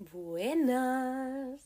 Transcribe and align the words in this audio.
Buenas. 0.00 1.60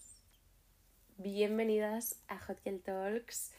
Bienvenidas 1.18 2.20
a 2.26 2.36
Hot 2.40 2.58
Girl 2.64 2.80
Talks. 2.80 3.52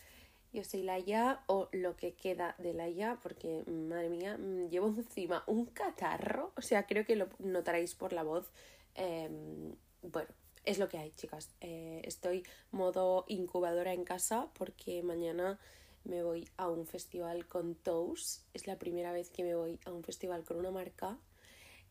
Yo 0.51 0.65
soy 0.65 0.83
Laia, 0.83 1.39
o 1.47 1.69
lo 1.71 1.95
que 1.95 2.13
queda 2.13 2.55
de 2.57 2.73
Laia, 2.73 3.17
porque 3.23 3.63
madre 3.67 4.09
mía, 4.09 4.37
mm, 4.37 4.67
llevo 4.67 4.87
encima 4.87 5.45
un 5.47 5.67
catarro. 5.67 6.51
O 6.57 6.61
sea, 6.61 6.85
creo 6.87 7.05
que 7.05 7.15
lo 7.15 7.29
notaréis 7.39 7.95
por 7.95 8.11
la 8.11 8.23
voz. 8.23 8.51
Em, 8.95 9.77
bueno, 10.01 10.27
es 10.65 10.77
lo 10.77 10.89
que 10.89 10.97
hay, 10.97 11.11
chicas. 11.11 11.51
Eh, 11.61 12.01
estoy 12.03 12.43
modo 12.71 13.23
incubadora 13.29 13.93
en 13.93 14.03
casa 14.03 14.51
porque 14.55 15.01
mañana 15.03 15.57
me 16.03 16.21
voy 16.21 16.49
a 16.57 16.67
un 16.67 16.85
festival 16.85 17.47
con 17.47 17.75
Toast. 17.75 18.43
Es 18.53 18.67
la 18.67 18.77
primera 18.77 19.13
vez 19.13 19.29
que 19.29 19.45
me 19.45 19.55
voy 19.55 19.79
a 19.85 19.93
un 19.93 20.03
festival 20.03 20.43
con 20.43 20.57
una 20.57 20.71
marca. 20.71 21.17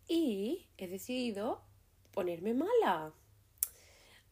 Y 0.06 0.66
he 0.76 0.86
decidido 0.86 1.62
ponerme 2.14 2.54
mala. 2.54 3.12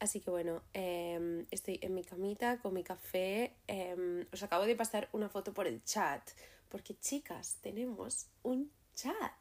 Así 0.03 0.21
que 0.21 0.31
bueno, 0.31 0.63
em, 0.73 1.47
estoy 1.51 1.79
en 1.81 1.95
mi 1.95 2.03
camita 2.03 2.59
con 2.59 2.75
mi 2.75 2.83
café. 2.83 3.55
Em, 3.69 4.27
os 4.33 4.43
acabo 4.43 4.65
de 4.67 4.75
pasar 4.75 5.09
una 5.13 5.29
foto 5.29 5.53
por 5.53 5.67
el 5.67 5.85
chat. 5.85 6.23
Porque 6.69 6.99
chicas, 6.99 7.59
tenemos 7.61 8.27
un 8.43 8.71
chat. 8.95 9.39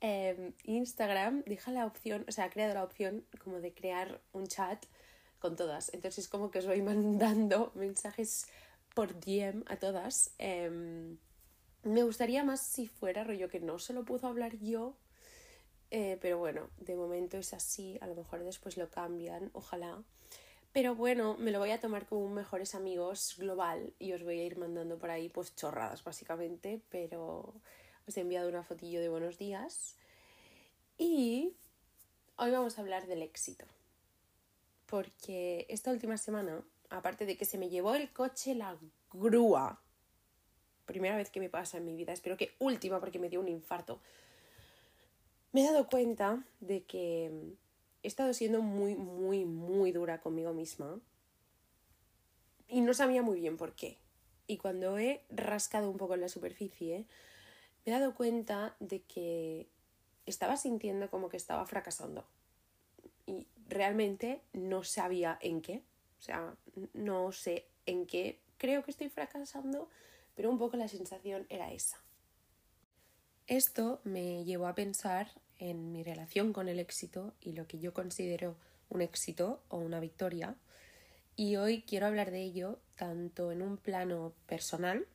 Em, 0.00 0.52
Instagram 0.64 1.42
deja 1.44 1.72
la 1.72 1.86
opción, 1.86 2.24
o 2.28 2.32
sea, 2.32 2.44
ha 2.44 2.50
creado 2.50 2.74
la 2.74 2.84
opción 2.84 3.24
como 3.42 3.60
de 3.60 3.72
crear 3.72 4.20
un 4.32 4.46
chat 4.46 4.84
con 5.38 5.56
todas. 5.56 5.88
Entonces 5.94 6.24
es 6.24 6.28
como 6.28 6.50
que 6.50 6.58
os 6.58 6.66
voy 6.66 6.82
mandando 6.90 7.72
mensajes 7.74 8.46
por 8.94 9.18
DM 9.20 9.64
a 9.68 9.76
todas. 9.76 10.34
me 11.82 12.02
gustaría 12.02 12.44
más 12.44 12.60
si 12.60 12.88
fuera 12.88 13.24
rollo 13.24 13.48
que 13.48 13.60
no 13.60 13.78
solo 13.78 14.04
puedo 14.04 14.26
hablar 14.26 14.58
yo 14.58 14.96
eh, 15.90 16.18
pero 16.20 16.38
bueno, 16.38 16.68
de 16.78 16.96
momento 16.96 17.36
es 17.38 17.54
así, 17.54 17.98
a 18.00 18.06
lo 18.06 18.14
mejor 18.14 18.44
después 18.44 18.76
lo 18.76 18.90
cambian, 18.90 19.50
ojalá. 19.54 20.02
Pero 20.72 20.94
bueno, 20.94 21.36
me 21.38 21.50
lo 21.50 21.58
voy 21.58 21.70
a 21.70 21.80
tomar 21.80 22.06
como 22.06 22.24
un 22.24 22.34
mejores 22.34 22.74
amigos 22.74 23.34
global 23.38 23.94
y 23.98 24.12
os 24.12 24.22
voy 24.22 24.38
a 24.40 24.44
ir 24.44 24.58
mandando 24.58 24.98
por 24.98 25.10
ahí 25.10 25.28
pues 25.28 25.56
chorradas 25.56 26.04
básicamente, 26.04 26.82
pero 26.90 27.54
os 28.06 28.16
he 28.16 28.20
enviado 28.20 28.48
una 28.48 28.62
fotillo 28.62 29.00
de 29.00 29.08
buenos 29.08 29.38
días. 29.38 29.96
Y 30.98 31.54
hoy 32.36 32.50
vamos 32.50 32.78
a 32.78 32.82
hablar 32.82 33.06
del 33.06 33.22
éxito. 33.22 33.64
Porque 34.86 35.66
esta 35.68 35.90
última 35.90 36.16
semana, 36.18 36.62
aparte 36.90 37.24
de 37.24 37.36
que 37.36 37.44
se 37.44 37.58
me 37.58 37.70
llevó 37.70 37.94
el 37.94 38.12
coche 38.12 38.54
la 38.54 38.78
grúa, 39.10 39.80
primera 40.86 41.16
vez 41.16 41.30
que 41.30 41.40
me 41.40 41.50
pasa 41.50 41.78
en 41.78 41.86
mi 41.86 41.94
vida, 41.96 42.12
espero 42.12 42.36
que 42.36 42.54
última 42.58 43.00
porque 43.00 43.18
me 43.18 43.28
dio 43.28 43.40
un 43.40 43.48
infarto 43.48 44.00
me 45.58 45.64
he 45.64 45.72
dado 45.72 45.88
cuenta 45.88 46.44
de 46.60 46.84
que 46.84 47.32
he 48.04 48.06
estado 48.06 48.32
siendo 48.32 48.62
muy, 48.62 48.94
muy, 48.94 49.44
muy 49.44 49.90
dura 49.90 50.20
conmigo 50.20 50.52
misma 50.52 51.00
y 52.68 52.80
no 52.80 52.94
sabía 52.94 53.22
muy 53.22 53.40
bien 53.40 53.56
por 53.56 53.74
qué. 53.74 53.98
Y 54.46 54.58
cuando 54.58 54.98
he 54.98 55.24
rascado 55.30 55.90
un 55.90 55.96
poco 55.96 56.14
en 56.14 56.20
la 56.20 56.28
superficie, 56.28 57.06
me 57.84 57.90
he 57.90 57.98
dado 57.98 58.14
cuenta 58.14 58.76
de 58.78 59.02
que 59.02 59.66
estaba 60.26 60.56
sintiendo 60.56 61.10
como 61.10 61.28
que 61.28 61.36
estaba 61.36 61.66
fracasando. 61.66 62.24
Y 63.26 63.48
realmente 63.66 64.40
no 64.52 64.84
sabía 64.84 65.40
en 65.42 65.60
qué. 65.60 65.82
O 66.20 66.22
sea, 66.22 66.54
no 66.92 67.32
sé 67.32 67.66
en 67.84 68.06
qué 68.06 68.38
creo 68.58 68.84
que 68.84 68.92
estoy 68.92 69.08
fracasando, 69.08 69.88
pero 70.36 70.50
un 70.50 70.58
poco 70.58 70.76
la 70.76 70.86
sensación 70.86 71.48
era 71.48 71.72
esa. 71.72 71.98
Esto 73.48 74.00
me 74.04 74.44
llevó 74.44 74.68
a 74.68 74.76
pensar 74.76 75.32
en 75.58 75.92
mi 75.92 76.02
relación 76.02 76.52
con 76.52 76.68
el 76.68 76.78
éxito 76.78 77.34
y 77.40 77.52
lo 77.52 77.66
que 77.66 77.78
yo 77.78 77.92
considero 77.92 78.56
un 78.88 79.02
éxito 79.02 79.62
o 79.68 79.78
una 79.78 80.00
victoria. 80.00 80.54
Y 81.36 81.56
hoy 81.56 81.82
quiero 81.82 82.06
hablar 82.06 82.30
de 82.30 82.42
ello 82.42 82.78
tanto 82.96 83.52
en 83.52 83.62
un 83.62 83.76
plano 83.76 84.32
personal 84.46 85.06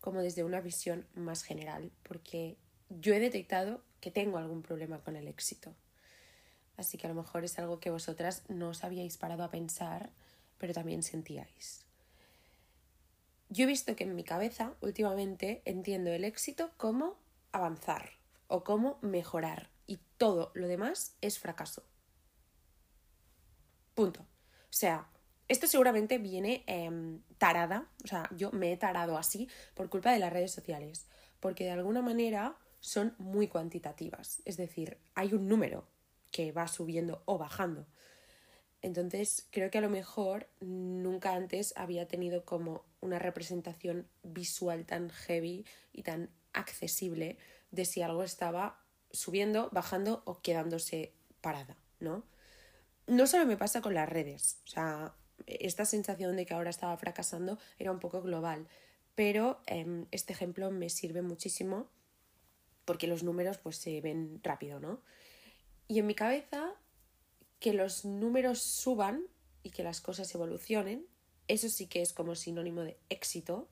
como 0.00 0.20
desde 0.20 0.44
una 0.44 0.60
visión 0.60 1.06
más 1.14 1.42
general, 1.42 1.90
porque 2.02 2.56
yo 2.88 3.12
he 3.14 3.20
detectado 3.20 3.82
que 4.00 4.10
tengo 4.10 4.38
algún 4.38 4.62
problema 4.62 5.00
con 5.00 5.16
el 5.16 5.26
éxito. 5.26 5.74
Así 6.76 6.96
que 6.96 7.06
a 7.06 7.10
lo 7.10 7.20
mejor 7.20 7.44
es 7.44 7.58
algo 7.58 7.80
que 7.80 7.90
vosotras 7.90 8.44
no 8.48 8.68
os 8.68 8.84
habíais 8.84 9.16
parado 9.16 9.42
a 9.42 9.50
pensar, 9.50 10.10
pero 10.58 10.72
también 10.72 11.02
sentíais. 11.02 11.84
Yo 13.50 13.64
he 13.64 13.66
visto 13.66 13.96
que 13.96 14.04
en 14.04 14.14
mi 14.14 14.24
cabeza 14.24 14.74
últimamente 14.80 15.62
entiendo 15.64 16.10
el 16.10 16.24
éxito 16.24 16.70
como 16.76 17.16
avanzar 17.50 18.12
o 18.46 18.62
cómo 18.62 18.98
mejorar 19.02 19.70
todo 20.18 20.50
lo 20.54 20.68
demás 20.68 21.16
es 21.20 21.38
fracaso. 21.38 21.84
Punto. 23.94 24.20
O 24.20 24.72
sea, 24.78 25.10
esto 25.48 25.66
seguramente 25.66 26.18
viene 26.18 26.62
em, 26.66 27.22
tarada, 27.38 27.90
o 28.04 28.06
sea, 28.06 28.28
yo 28.36 28.50
me 28.52 28.72
he 28.72 28.76
tarado 28.76 29.16
así 29.16 29.48
por 29.74 29.88
culpa 29.88 30.12
de 30.12 30.18
las 30.18 30.32
redes 30.32 30.52
sociales, 30.52 31.06
porque 31.40 31.64
de 31.64 31.70
alguna 31.70 32.02
manera 32.02 32.58
son 32.80 33.14
muy 33.18 33.48
cuantitativas, 33.48 34.42
es 34.44 34.56
decir, 34.56 34.98
hay 35.14 35.32
un 35.32 35.48
número 35.48 35.88
que 36.30 36.52
va 36.52 36.68
subiendo 36.68 37.22
o 37.24 37.38
bajando. 37.38 37.86
Entonces, 38.82 39.48
creo 39.50 39.70
que 39.70 39.78
a 39.78 39.80
lo 39.80 39.90
mejor 39.90 40.48
nunca 40.60 41.32
antes 41.32 41.72
había 41.76 42.06
tenido 42.06 42.44
como 42.44 42.84
una 43.00 43.18
representación 43.18 44.08
visual 44.22 44.86
tan 44.86 45.10
heavy 45.10 45.66
y 45.92 46.02
tan 46.02 46.30
accesible 46.52 47.38
de 47.70 47.84
si 47.84 48.02
algo 48.02 48.22
estaba 48.22 48.84
subiendo, 49.10 49.68
bajando 49.72 50.22
o 50.24 50.40
quedándose 50.40 51.12
parada, 51.40 51.76
¿no? 52.00 52.24
No 53.06 53.26
solo 53.26 53.46
me 53.46 53.56
pasa 53.56 53.80
con 53.80 53.94
las 53.94 54.08
redes, 54.08 54.58
o 54.66 54.68
sea, 54.68 55.14
esta 55.46 55.84
sensación 55.84 56.36
de 56.36 56.46
que 56.46 56.54
ahora 56.54 56.70
estaba 56.70 56.96
fracasando 56.96 57.58
era 57.78 57.92
un 57.92 58.00
poco 58.00 58.22
global, 58.22 58.66
pero 59.14 59.60
em, 59.66 60.06
este 60.10 60.32
ejemplo 60.32 60.70
me 60.70 60.90
sirve 60.90 61.22
muchísimo 61.22 61.88
porque 62.84 63.06
los 63.06 63.22
números 63.22 63.58
pues 63.58 63.76
se 63.76 64.00
ven 64.00 64.40
rápido, 64.42 64.80
¿no? 64.80 65.02
Y 65.88 65.98
en 65.98 66.06
mi 66.06 66.14
cabeza, 66.14 66.74
que 67.60 67.72
los 67.72 68.04
números 68.04 68.62
suban 68.62 69.24
y 69.62 69.70
que 69.70 69.82
las 69.82 70.00
cosas 70.00 70.34
evolucionen, 70.34 71.06
eso 71.48 71.68
sí 71.68 71.86
que 71.86 72.02
es 72.02 72.12
como 72.12 72.34
sinónimo 72.34 72.82
de 72.82 72.98
éxito, 73.08 73.68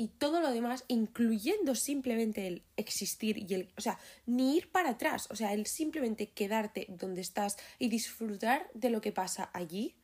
y 0.00 0.08
todo 0.08 0.40
lo 0.40 0.50
demás, 0.50 0.84
incluyendo 0.88 1.74
simplemente 1.74 2.46
el 2.46 2.62
existir 2.78 3.36
y 3.36 3.52
el, 3.52 3.68
o 3.76 3.82
sea, 3.82 3.98
ni 4.24 4.56
ir 4.56 4.72
para 4.72 4.92
atrás, 4.92 5.28
o 5.30 5.36
sea, 5.36 5.52
el 5.52 5.66
simplemente 5.66 6.30
quedarte 6.30 6.86
donde 6.88 7.20
estás 7.20 7.58
y 7.78 7.90
disfrutar 7.90 8.70
de 8.72 8.88
lo 8.88 9.02
que 9.02 9.12
pasa 9.12 9.50
allí, 9.52 9.94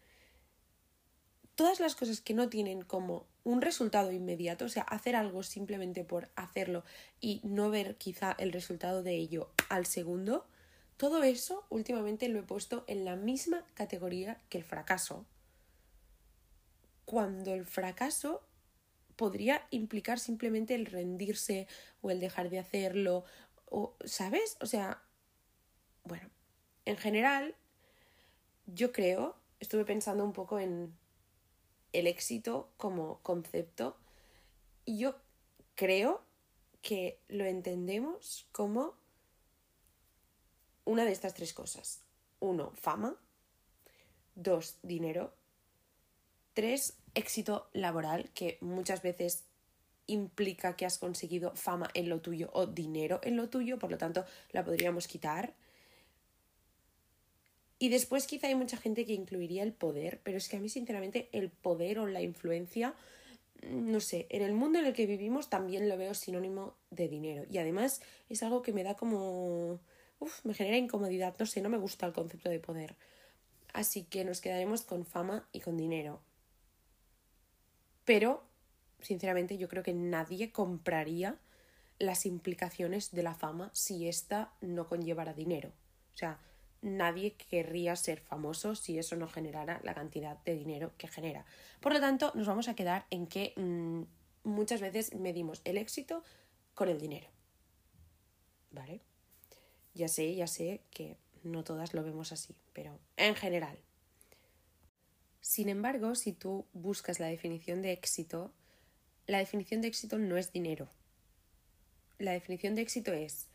todas 1.54 1.80
las 1.80 1.94
cosas 1.94 2.20
que 2.20 2.34
no 2.34 2.50
tienen 2.50 2.82
como 2.82 3.26
un 3.42 3.62
resultado 3.62 4.12
inmediato, 4.12 4.66
o 4.66 4.68
sea, 4.68 4.82
hacer 4.82 5.16
algo 5.16 5.42
simplemente 5.42 6.04
por 6.04 6.28
hacerlo 6.36 6.84
y 7.18 7.40
no 7.42 7.70
ver 7.70 7.96
quizá 7.96 8.36
el 8.38 8.52
resultado 8.52 9.02
de 9.02 9.14
ello 9.14 9.48
al 9.70 9.86
segundo, 9.86 10.46
todo 10.98 11.22
eso 11.22 11.64
últimamente 11.70 12.28
lo 12.28 12.40
he 12.40 12.42
puesto 12.42 12.84
en 12.86 13.06
la 13.06 13.16
misma 13.16 13.64
categoría 13.72 14.42
que 14.50 14.58
el 14.58 14.64
fracaso. 14.64 15.24
Cuando 17.06 17.54
el 17.54 17.64
fracaso 17.64 18.42
podría 19.16 19.66
implicar 19.70 20.18
simplemente 20.18 20.74
el 20.74 20.86
rendirse 20.86 21.66
o 22.02 22.10
el 22.10 22.20
dejar 22.20 22.50
de 22.50 22.58
hacerlo, 22.58 23.24
o, 23.66 23.96
¿sabes? 24.04 24.56
O 24.60 24.66
sea, 24.66 25.02
bueno, 26.04 26.28
en 26.84 26.96
general, 26.96 27.54
yo 28.66 28.92
creo, 28.92 29.36
estuve 29.60 29.84
pensando 29.84 30.24
un 30.24 30.32
poco 30.32 30.58
en 30.58 30.96
el 31.92 32.06
éxito 32.06 32.70
como 32.76 33.20
concepto 33.22 33.96
y 34.84 34.98
yo 34.98 35.16
creo 35.74 36.22
que 36.82 37.20
lo 37.28 37.44
entendemos 37.44 38.46
como 38.52 38.94
una 40.84 41.04
de 41.04 41.12
estas 41.12 41.34
tres 41.34 41.52
cosas. 41.52 42.02
Uno, 42.38 42.72
fama. 42.74 43.16
Dos, 44.34 44.78
dinero. 44.82 45.34
Tres, 46.54 46.96
éxito 47.16 47.68
laboral, 47.72 48.30
que 48.34 48.58
muchas 48.60 49.02
veces 49.02 49.44
implica 50.06 50.76
que 50.76 50.86
has 50.86 50.98
conseguido 50.98 51.56
fama 51.56 51.90
en 51.94 52.08
lo 52.08 52.20
tuyo 52.20 52.50
o 52.52 52.66
dinero 52.66 53.18
en 53.24 53.36
lo 53.36 53.48
tuyo, 53.48 53.78
por 53.78 53.90
lo 53.90 53.98
tanto 53.98 54.24
la 54.52 54.64
podríamos 54.64 55.08
quitar. 55.08 55.54
Y 57.78 57.88
después 57.88 58.26
quizá 58.26 58.46
hay 58.46 58.54
mucha 58.54 58.76
gente 58.76 59.04
que 59.04 59.12
incluiría 59.12 59.62
el 59.62 59.72
poder, 59.72 60.20
pero 60.22 60.38
es 60.38 60.48
que 60.48 60.56
a 60.56 60.60
mí 60.60 60.68
sinceramente 60.68 61.28
el 61.32 61.50
poder 61.50 61.98
o 61.98 62.06
la 62.06 62.22
influencia, 62.22 62.94
no 63.70 64.00
sé, 64.00 64.26
en 64.30 64.42
el 64.42 64.52
mundo 64.54 64.78
en 64.78 64.86
el 64.86 64.94
que 64.94 65.06
vivimos 65.06 65.50
también 65.50 65.88
lo 65.88 65.96
veo 65.98 66.14
sinónimo 66.14 66.74
de 66.90 67.08
dinero. 67.08 67.44
Y 67.50 67.58
además 67.58 68.00
es 68.30 68.42
algo 68.42 68.62
que 68.62 68.72
me 68.72 68.84
da 68.84 68.94
como... 68.94 69.80
Uf, 70.18 70.42
me 70.46 70.54
genera 70.54 70.78
incomodidad, 70.78 71.34
no 71.38 71.44
sé, 71.44 71.60
no 71.60 71.68
me 71.68 71.76
gusta 71.76 72.06
el 72.06 72.14
concepto 72.14 72.48
de 72.48 72.60
poder. 72.60 72.96
Así 73.74 74.04
que 74.04 74.24
nos 74.24 74.40
quedaremos 74.40 74.80
con 74.80 75.04
fama 75.04 75.46
y 75.52 75.60
con 75.60 75.76
dinero. 75.76 76.22
Pero, 78.06 78.42
sinceramente, 79.00 79.58
yo 79.58 79.68
creo 79.68 79.82
que 79.82 79.92
nadie 79.92 80.52
compraría 80.52 81.38
las 81.98 82.24
implicaciones 82.24 83.10
de 83.10 83.22
la 83.22 83.34
fama 83.34 83.70
si 83.74 84.08
ésta 84.08 84.52
no 84.62 84.86
conllevara 84.86 85.34
dinero. 85.34 85.72
O 86.14 86.16
sea, 86.16 86.38
nadie 86.82 87.32
querría 87.32 87.96
ser 87.96 88.20
famoso 88.20 88.74
si 88.74 88.98
eso 88.98 89.16
no 89.16 89.28
generara 89.28 89.80
la 89.82 89.94
cantidad 89.94 90.38
de 90.44 90.54
dinero 90.54 90.92
que 90.96 91.08
genera. 91.08 91.44
Por 91.80 91.92
lo 91.92 92.00
tanto, 92.00 92.32
nos 92.34 92.46
vamos 92.46 92.68
a 92.68 92.74
quedar 92.74 93.06
en 93.10 93.26
que 93.26 93.52
mm, 93.56 94.02
muchas 94.44 94.80
veces 94.80 95.14
medimos 95.14 95.60
el 95.64 95.76
éxito 95.76 96.22
con 96.74 96.88
el 96.88 97.00
dinero. 97.00 97.28
¿Vale? 98.70 99.00
Ya 99.94 100.08
sé, 100.08 100.34
ya 100.34 100.46
sé 100.46 100.82
que 100.90 101.16
no 101.42 101.64
todas 101.64 101.92
lo 101.92 102.04
vemos 102.04 102.30
así, 102.30 102.54
pero 102.72 102.98
en 103.16 103.34
general. 103.34 103.78
Sin 105.46 105.68
embargo, 105.68 106.16
si 106.16 106.32
tú 106.32 106.66
buscas 106.72 107.20
la 107.20 107.28
definición 107.28 107.80
de 107.80 107.92
éxito, 107.92 108.50
la 109.28 109.38
definición 109.38 109.80
de 109.80 109.86
éxito 109.86 110.18
no 110.18 110.36
es 110.36 110.52
dinero. 110.52 110.88
La 112.18 112.32
definición 112.32 112.74
de 112.74 112.82
éxito 112.82 113.12
es 113.12 113.46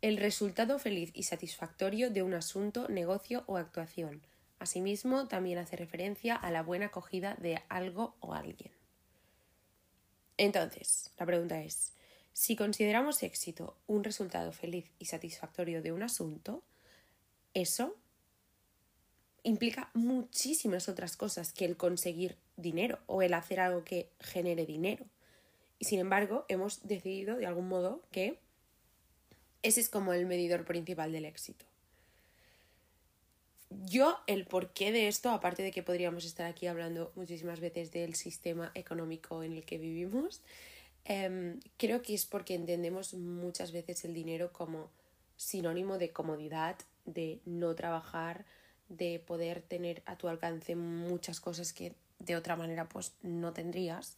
el 0.00 0.16
resultado 0.16 0.78
feliz 0.78 1.10
y 1.12 1.24
satisfactorio 1.24 2.12
de 2.12 2.22
un 2.22 2.34
asunto, 2.34 2.88
negocio 2.88 3.42
o 3.48 3.56
actuación. 3.56 4.22
Asimismo, 4.60 5.26
también 5.26 5.58
hace 5.58 5.74
referencia 5.74 6.36
a 6.36 6.52
la 6.52 6.62
buena 6.62 6.86
acogida 6.86 7.34
de 7.40 7.60
algo 7.68 8.14
o 8.20 8.34
alguien. 8.34 8.70
Entonces, 10.36 11.10
la 11.18 11.26
pregunta 11.26 11.60
es, 11.60 11.94
si 12.32 12.54
consideramos 12.54 13.24
éxito 13.24 13.76
un 13.88 14.04
resultado 14.04 14.52
feliz 14.52 14.88
y 15.00 15.06
satisfactorio 15.06 15.82
de 15.82 15.90
un 15.90 16.04
asunto, 16.04 16.62
eso 17.54 17.96
implica 19.42 19.90
muchísimas 19.94 20.88
otras 20.88 21.16
cosas 21.16 21.52
que 21.52 21.64
el 21.64 21.76
conseguir 21.76 22.36
dinero 22.56 22.98
o 23.06 23.22
el 23.22 23.34
hacer 23.34 23.60
algo 23.60 23.84
que 23.84 24.08
genere 24.20 24.66
dinero. 24.66 25.04
Y 25.78 25.86
sin 25.86 25.98
embargo, 25.98 26.44
hemos 26.48 26.86
decidido 26.86 27.36
de 27.36 27.46
algún 27.46 27.68
modo 27.68 28.02
que 28.10 28.38
ese 29.62 29.80
es 29.80 29.88
como 29.88 30.12
el 30.12 30.26
medidor 30.26 30.64
principal 30.64 31.12
del 31.12 31.24
éxito. 31.24 31.64
Yo, 33.70 34.18
el 34.26 34.46
porqué 34.46 34.90
de 34.90 35.06
esto, 35.06 35.30
aparte 35.30 35.62
de 35.62 35.70
que 35.70 35.82
podríamos 35.82 36.24
estar 36.24 36.46
aquí 36.46 36.66
hablando 36.66 37.12
muchísimas 37.14 37.60
veces 37.60 37.92
del 37.92 38.14
sistema 38.14 38.72
económico 38.74 39.42
en 39.44 39.52
el 39.52 39.64
que 39.64 39.78
vivimos, 39.78 40.42
em, 41.04 41.60
creo 41.76 42.02
que 42.02 42.14
es 42.14 42.26
porque 42.26 42.54
entendemos 42.54 43.14
muchas 43.14 43.70
veces 43.70 44.04
el 44.04 44.12
dinero 44.12 44.52
como 44.52 44.90
sinónimo 45.36 45.98
de 45.98 46.10
comodidad, 46.10 46.76
de 47.04 47.40
no 47.44 47.74
trabajar, 47.74 48.44
de 48.90 49.18
poder 49.20 49.62
tener 49.62 50.02
a 50.04 50.16
tu 50.16 50.28
alcance 50.28 50.76
muchas 50.76 51.40
cosas 51.40 51.72
que 51.72 51.94
de 52.18 52.36
otra 52.36 52.56
manera 52.56 52.88
pues 52.88 53.14
no 53.22 53.54
tendrías. 53.54 54.16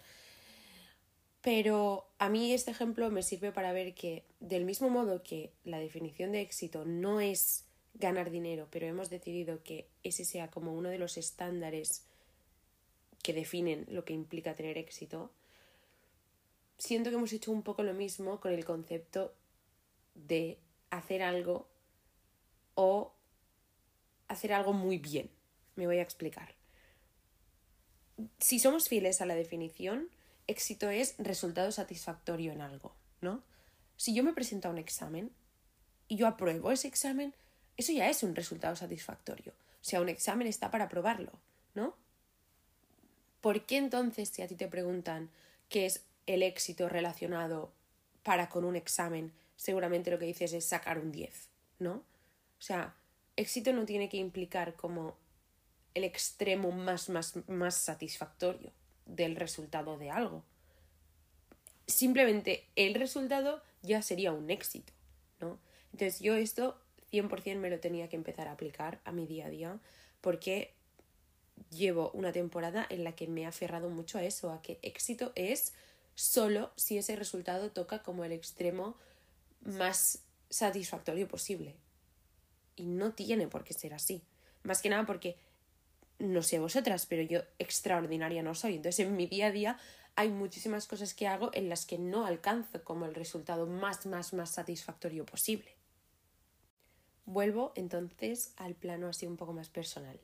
Pero 1.43 2.07
a 2.19 2.29
mí 2.29 2.53
este 2.53 2.71
ejemplo 2.71 3.11
me 3.11 3.23
sirve 3.23 3.53
para 3.53 3.73
ver 3.73 3.95
que 3.95 4.25
del 4.41 4.65
mismo 4.65 4.89
modo 4.89 5.23
que 5.23 5.53
la 5.65 5.79
definición 5.79 6.33
de 6.33 6.41
éxito 6.41 6.85
no 6.85 7.21
es 7.21 7.65
ganar 7.95 8.31
dinero, 8.31 8.69
pero 8.71 8.87
hemos 8.87 9.11
decidido 9.11 9.63
que 9.63 9.87
ese 10.03 10.25
sea 10.25 10.51
como 10.51 10.73
uno 10.73 10.89
de 10.89 10.99
los 10.99 11.17
estándares 11.17 12.05
que 13.23 13.33
definen 13.33 13.87
lo 13.89 14.05
que 14.05 14.15
implica 14.15 14.55
tener 14.55 14.79
éxito, 14.79 15.31
siento 16.79 17.11
que 17.11 17.17
hemos 17.17 17.33
hecho 17.33 17.53
un 17.53 17.63
poco 17.63 17.83
lo 17.83 17.95
mismo 17.95 18.41
con 18.41 18.53
el 18.53 18.65
concepto 18.65 19.35
de 20.15 20.59
hacer 20.91 21.23
algo 21.23 21.67
o 22.75 23.13
hacer 24.32 24.52
algo 24.52 24.73
muy 24.73 24.99
bien. 24.99 25.31
Me 25.76 25.87
voy 25.87 25.99
a 25.99 26.02
explicar. 26.02 26.55
Si 28.38 28.58
somos 28.58 28.88
fieles 28.88 29.20
a 29.20 29.26
la 29.26 29.34
definición, 29.34 30.08
éxito 30.46 30.90
es 30.90 31.14
resultado 31.19 31.73
satisfactorio 31.73 32.52
en 32.52 32.61
algo, 32.61 32.94
¿no? 33.20 33.43
Si 33.96 34.14
yo 34.14 34.23
me 34.23 34.32
presento 34.32 34.69
a 34.69 34.70
un 34.70 34.79
examen 34.79 35.31
y 36.08 36.17
yo 36.17 36.26
apruebo 36.26 36.70
ese 36.70 36.88
examen, 36.88 37.34
eso 37.76 37.93
ya 37.93 38.08
es 38.08 38.23
un 38.23 38.34
resultado 38.34 38.76
satisfactorio. 38.76 39.52
O 39.52 39.84
sea, 39.84 40.00
un 40.00 40.08
examen 40.08 40.46
está 40.46 40.70
para 40.70 40.84
aprobarlo, 40.84 41.32
¿no? 41.75 41.94
¿Por 43.40 43.67
qué 43.67 43.76
entonces 43.76 44.29
si 44.29 44.43
a 44.43 44.46
ti 44.46 44.55
te 44.55 44.69
preguntan 44.69 45.31
qué 45.69 45.87
es 45.87 46.05
el 46.26 46.43
éxito 46.43 46.88
relacionado 46.88 47.73
para 48.23 48.49
con 48.49 48.64
un 48.64 48.76
examen, 48.76 49.32
seguramente 49.56 50.11
lo 50.11 50.19
que 50.19 50.26
dices 50.26 50.52
es 50.52 50.64
sacar 50.64 50.99
un 50.99 51.11
10, 51.11 51.49
¿no? 51.81 51.94
O 51.94 52.64
sea, 52.64 52.94
éxito 53.37 53.73
no 53.73 53.84
tiene 53.87 54.08
que 54.08 54.17
implicar 54.17 54.75
como 54.75 55.17
el 55.94 56.05
extremo 56.05 56.73
más, 56.73 57.08
más, 57.08 57.34
más 57.49 57.75
satisfactorio 57.75 58.73
del 59.06 59.37
resultado 59.37 59.99
de 59.99 60.11
algo. 60.11 60.44
Simplemente 61.87 62.67
el 62.76 62.94
resultado 62.94 63.62
ya 63.82 64.02
sería 64.02 64.32
un 64.32 64.50
éxito, 64.50 64.93
¿no? 65.40 65.58
Entonces 65.93 66.20
yo 66.20 66.34
esto 66.34 66.81
100% 67.12 67.56
me 67.56 67.70
lo 67.70 67.81
tenía 67.81 68.08
que 68.08 68.17
empezar 68.17 68.49
a 68.49 68.52
aplicar 68.52 69.00
a 69.05 69.12
mi 69.12 69.26
día 69.26 69.46
a 69.46 69.50
día 69.50 69.81
porque 70.20 70.75
llevo 71.70 72.11
una 72.12 72.32
temporada 72.32 72.87
en 72.88 73.05
la 73.05 73.14
que 73.14 73.26
me 73.26 73.43
he 73.43 73.46
aferrado 73.46 73.90
mucho 73.90 74.19
a 74.19 74.25
eso, 74.25 74.50
a 74.50 74.62
que 74.62 74.79
éxito 74.82 75.32
es 75.34 75.75
solo 76.14 76.73
si 76.76 76.99
ese 76.99 77.17
resultado 77.17 77.70
toca 77.70 78.02
como 78.02 78.25
el 78.25 78.32
extremo 78.32 78.96
más 79.61 80.25
satisfactorio 80.49 81.29
posible. 81.29 81.76
Y 82.77 82.87
no 82.87 83.13
tiene 83.13 83.49
por 83.49 83.65
qué 83.65 83.75
ser 83.75 83.95
así. 83.95 84.23
Más 84.63 84.81
que 84.81 84.89
nada 84.89 85.07
porque 85.07 85.37
no 86.19 86.43
sé 86.43 86.59
vosotras, 86.59 87.07
pero 87.07 87.23
yo 87.23 87.41
extraordinaria 87.59 88.43
no 88.43 88.55
soy. 88.55 88.77
Entonces 88.77 89.07
en 89.07 89.17
mi 89.17 89.27
día 89.27 89.47
a 89.47 89.53
día 89.53 89.79
hay 90.15 90.31
muchísimas 90.31 90.87
cosas 90.87 91.15
que 91.15 91.27
hago 91.27 91.51
en 91.55 91.69
las 91.69 91.87
que 91.87 91.99
no 91.99 92.27
alcanzo 92.27 92.85
como 92.85 93.07
el 93.07 93.15
resultado 93.15 93.67
más, 93.67 94.07
más, 94.07 94.33
más 94.33 94.51
satisfactorio 94.51 95.25
posible. 95.25 95.75
Vuelvo 97.25 97.73
entonces 97.77 98.53
al 98.57 98.75
plano 98.75 99.09
así 99.09 99.27
un 99.27 99.37
poco 99.37 99.53
más 99.53 99.69
personal. 99.69 100.21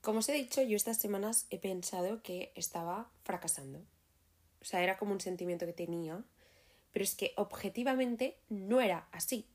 Como 0.00 0.18
os 0.18 0.28
he 0.28 0.32
dicho, 0.32 0.62
yo 0.62 0.76
estas 0.76 0.98
semanas 0.98 1.46
he 1.50 1.58
pensado 1.58 2.22
que 2.22 2.52
estaba 2.54 3.10
fracasando. 3.22 3.78
O 4.60 4.64
sea, 4.64 4.82
era 4.82 4.98
como 4.98 5.12
un 5.12 5.20
sentimiento 5.20 5.66
que 5.66 5.72
tenía, 5.72 6.22
pero 6.92 7.02
es 7.02 7.14
que 7.14 7.32
objetivamente 7.36 8.38
no 8.48 8.80
era 8.80 9.08
así. 9.12 9.46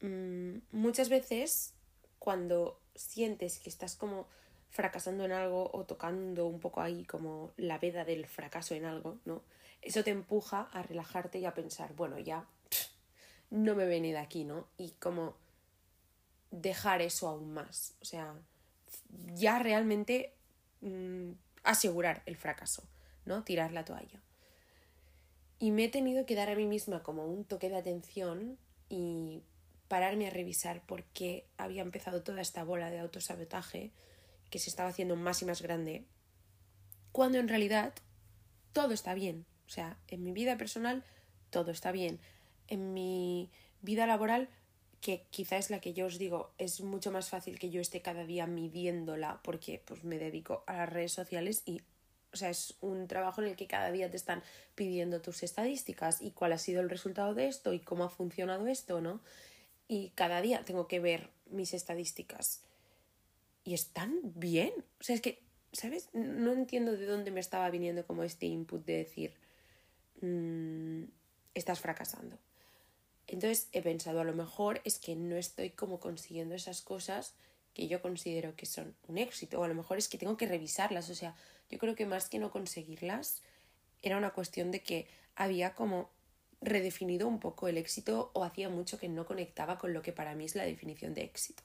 Mm, 0.00 0.58
muchas 0.72 1.08
veces 1.08 1.74
cuando 2.18 2.80
sientes 2.94 3.58
que 3.58 3.70
estás 3.70 3.96
como 3.96 4.26
fracasando 4.70 5.24
en 5.24 5.32
algo 5.32 5.70
o 5.72 5.84
tocando 5.84 6.46
un 6.46 6.60
poco 6.60 6.80
ahí 6.80 7.04
como 7.04 7.52
la 7.56 7.78
veda 7.78 8.04
del 8.04 8.26
fracaso 8.26 8.74
en 8.74 8.84
algo, 8.84 9.18
¿no? 9.24 9.42
Eso 9.80 10.04
te 10.04 10.10
empuja 10.10 10.68
a 10.72 10.82
relajarte 10.82 11.38
y 11.38 11.46
a 11.46 11.54
pensar, 11.54 11.94
bueno, 11.94 12.18
ya 12.18 12.46
no 13.50 13.74
me 13.74 13.86
viene 13.86 14.12
de 14.12 14.18
aquí, 14.18 14.44
¿no? 14.44 14.66
Y 14.76 14.90
como 14.92 15.36
dejar 16.50 17.02
eso 17.02 17.28
aún 17.28 17.52
más, 17.52 17.94
o 18.00 18.04
sea, 18.04 18.34
ya 19.34 19.58
realmente 19.58 20.34
mm, 20.80 21.32
asegurar 21.62 22.22
el 22.26 22.36
fracaso, 22.36 22.82
¿no? 23.24 23.44
Tirar 23.44 23.72
la 23.72 23.84
toalla. 23.84 24.20
Y 25.58 25.70
me 25.70 25.84
he 25.84 25.88
tenido 25.88 26.24
que 26.24 26.34
dar 26.34 26.50
a 26.50 26.54
mí 26.54 26.66
misma 26.66 27.02
como 27.02 27.26
un 27.26 27.44
toque 27.44 27.68
de 27.68 27.76
atención 27.76 28.58
y 28.88 29.42
pararme 29.88 30.26
a 30.26 30.30
revisar 30.30 30.82
por 30.82 31.04
qué 31.04 31.46
había 31.56 31.82
empezado 31.82 32.22
toda 32.22 32.40
esta 32.40 32.62
bola 32.62 32.90
de 32.90 33.00
autosabotaje 33.00 33.90
que 34.50 34.58
se 34.58 34.70
estaba 34.70 34.90
haciendo 34.90 35.16
más 35.16 35.42
y 35.42 35.44
más 35.44 35.62
grande, 35.62 36.04
cuando 37.12 37.38
en 37.38 37.48
realidad 37.48 37.94
todo 38.72 38.92
está 38.94 39.14
bien. 39.14 39.44
O 39.66 39.70
sea, 39.70 39.98
en 40.08 40.22
mi 40.22 40.32
vida 40.32 40.56
personal 40.56 41.04
todo 41.50 41.70
está 41.70 41.92
bien. 41.92 42.20
En 42.68 42.94
mi 42.94 43.50
vida 43.82 44.06
laboral, 44.06 44.48
que 45.00 45.26
quizá 45.30 45.56
es 45.56 45.70
la 45.70 45.80
que 45.80 45.92
yo 45.92 46.06
os 46.06 46.18
digo, 46.18 46.52
es 46.58 46.80
mucho 46.80 47.10
más 47.10 47.28
fácil 47.28 47.58
que 47.58 47.70
yo 47.70 47.80
esté 47.80 48.02
cada 48.02 48.24
día 48.24 48.46
midiéndola 48.46 49.40
porque 49.42 49.82
pues 49.84 50.04
me 50.04 50.18
dedico 50.18 50.64
a 50.66 50.76
las 50.76 50.88
redes 50.88 51.12
sociales 51.12 51.62
y 51.66 51.82
o 52.30 52.36
sea, 52.36 52.50
es 52.50 52.74
un 52.82 53.08
trabajo 53.08 53.40
en 53.40 53.48
el 53.48 53.56
que 53.56 53.66
cada 53.66 53.90
día 53.90 54.10
te 54.10 54.16
están 54.16 54.42
pidiendo 54.74 55.22
tus 55.22 55.42
estadísticas 55.42 56.20
y 56.20 56.32
cuál 56.32 56.52
ha 56.52 56.58
sido 56.58 56.82
el 56.82 56.90
resultado 56.90 57.34
de 57.34 57.48
esto 57.48 57.72
y 57.72 57.80
cómo 57.80 58.04
ha 58.04 58.10
funcionado 58.10 58.66
esto, 58.66 59.00
¿no? 59.00 59.20
Y 59.88 60.10
cada 60.10 60.40
día 60.42 60.64
tengo 60.64 60.86
que 60.86 61.00
ver 61.00 61.30
mis 61.50 61.72
estadísticas. 61.74 62.62
Y 63.64 63.74
están 63.74 64.20
bien. 64.22 64.72
O 65.00 65.02
sea, 65.02 65.14
es 65.16 65.22
que, 65.22 65.42
¿sabes? 65.72 66.10
No 66.12 66.52
entiendo 66.52 66.92
de 66.92 67.06
dónde 67.06 67.30
me 67.30 67.40
estaba 67.40 67.68
viniendo 67.70 68.06
como 68.06 68.22
este 68.22 68.46
input 68.46 68.84
de 68.84 68.98
decir, 68.98 69.34
mm, 70.20 71.04
estás 71.54 71.80
fracasando. 71.80 72.38
Entonces 73.26 73.68
he 73.72 73.82
pensado, 73.82 74.20
a 74.20 74.24
lo 74.24 74.34
mejor 74.34 74.80
es 74.84 74.98
que 74.98 75.16
no 75.16 75.36
estoy 75.36 75.70
como 75.70 76.00
consiguiendo 76.00 76.54
esas 76.54 76.80
cosas 76.82 77.34
que 77.74 77.86
yo 77.86 78.00
considero 78.02 78.56
que 78.56 78.66
son 78.66 78.94
un 79.06 79.18
éxito, 79.18 79.60
o 79.60 79.64
a 79.64 79.68
lo 79.68 79.74
mejor 79.74 79.98
es 79.98 80.08
que 80.08 80.18
tengo 80.18 80.36
que 80.36 80.46
revisarlas, 80.46 81.10
o 81.10 81.14
sea, 81.14 81.36
yo 81.70 81.78
creo 81.78 81.94
que 81.94 82.06
más 82.06 82.28
que 82.28 82.38
no 82.38 82.50
conseguirlas, 82.50 83.42
era 84.02 84.16
una 84.16 84.32
cuestión 84.32 84.70
de 84.70 84.82
que 84.82 85.06
había 85.36 85.74
como 85.74 86.10
redefinido 86.60 87.28
un 87.28 87.40
poco 87.40 87.68
el 87.68 87.78
éxito 87.78 88.30
o 88.34 88.44
hacía 88.44 88.68
mucho 88.68 88.98
que 88.98 89.08
no 89.08 89.26
conectaba 89.26 89.78
con 89.78 89.92
lo 89.92 90.02
que 90.02 90.12
para 90.12 90.34
mí 90.34 90.44
es 90.44 90.56
la 90.56 90.64
definición 90.64 91.14
de 91.14 91.22
éxito. 91.22 91.62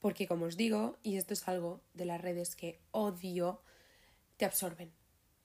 Porque 0.00 0.28
como 0.28 0.46
os 0.46 0.56
digo, 0.56 0.98
y 1.02 1.16
esto 1.16 1.34
es 1.34 1.48
algo 1.48 1.80
de 1.94 2.04
las 2.04 2.20
redes 2.20 2.54
que 2.54 2.80
odio, 2.92 3.62
te 4.36 4.44
absorben. 4.44 4.92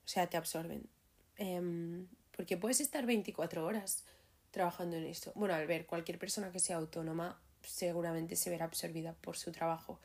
O 0.04 0.08
sea, 0.08 0.28
te 0.28 0.36
absorben. 0.36 0.88
Em, 1.36 2.06
porque 2.36 2.56
puedes 2.56 2.80
estar 2.80 3.04
24 3.04 3.64
horas 3.64 4.04
trabajando 4.50 4.96
en 4.96 5.06
esto. 5.06 5.32
Bueno, 5.34 5.54
al 5.54 5.66
ver, 5.66 5.86
cualquier 5.86 6.18
persona 6.18 6.52
que 6.52 6.60
sea 6.60 6.76
autónoma 6.76 7.40
seguramente 7.62 8.36
se 8.36 8.50
verá 8.50 8.66
absorbida 8.66 9.14
por 9.14 9.36
su 9.36 9.52
trabajo. 9.52 10.00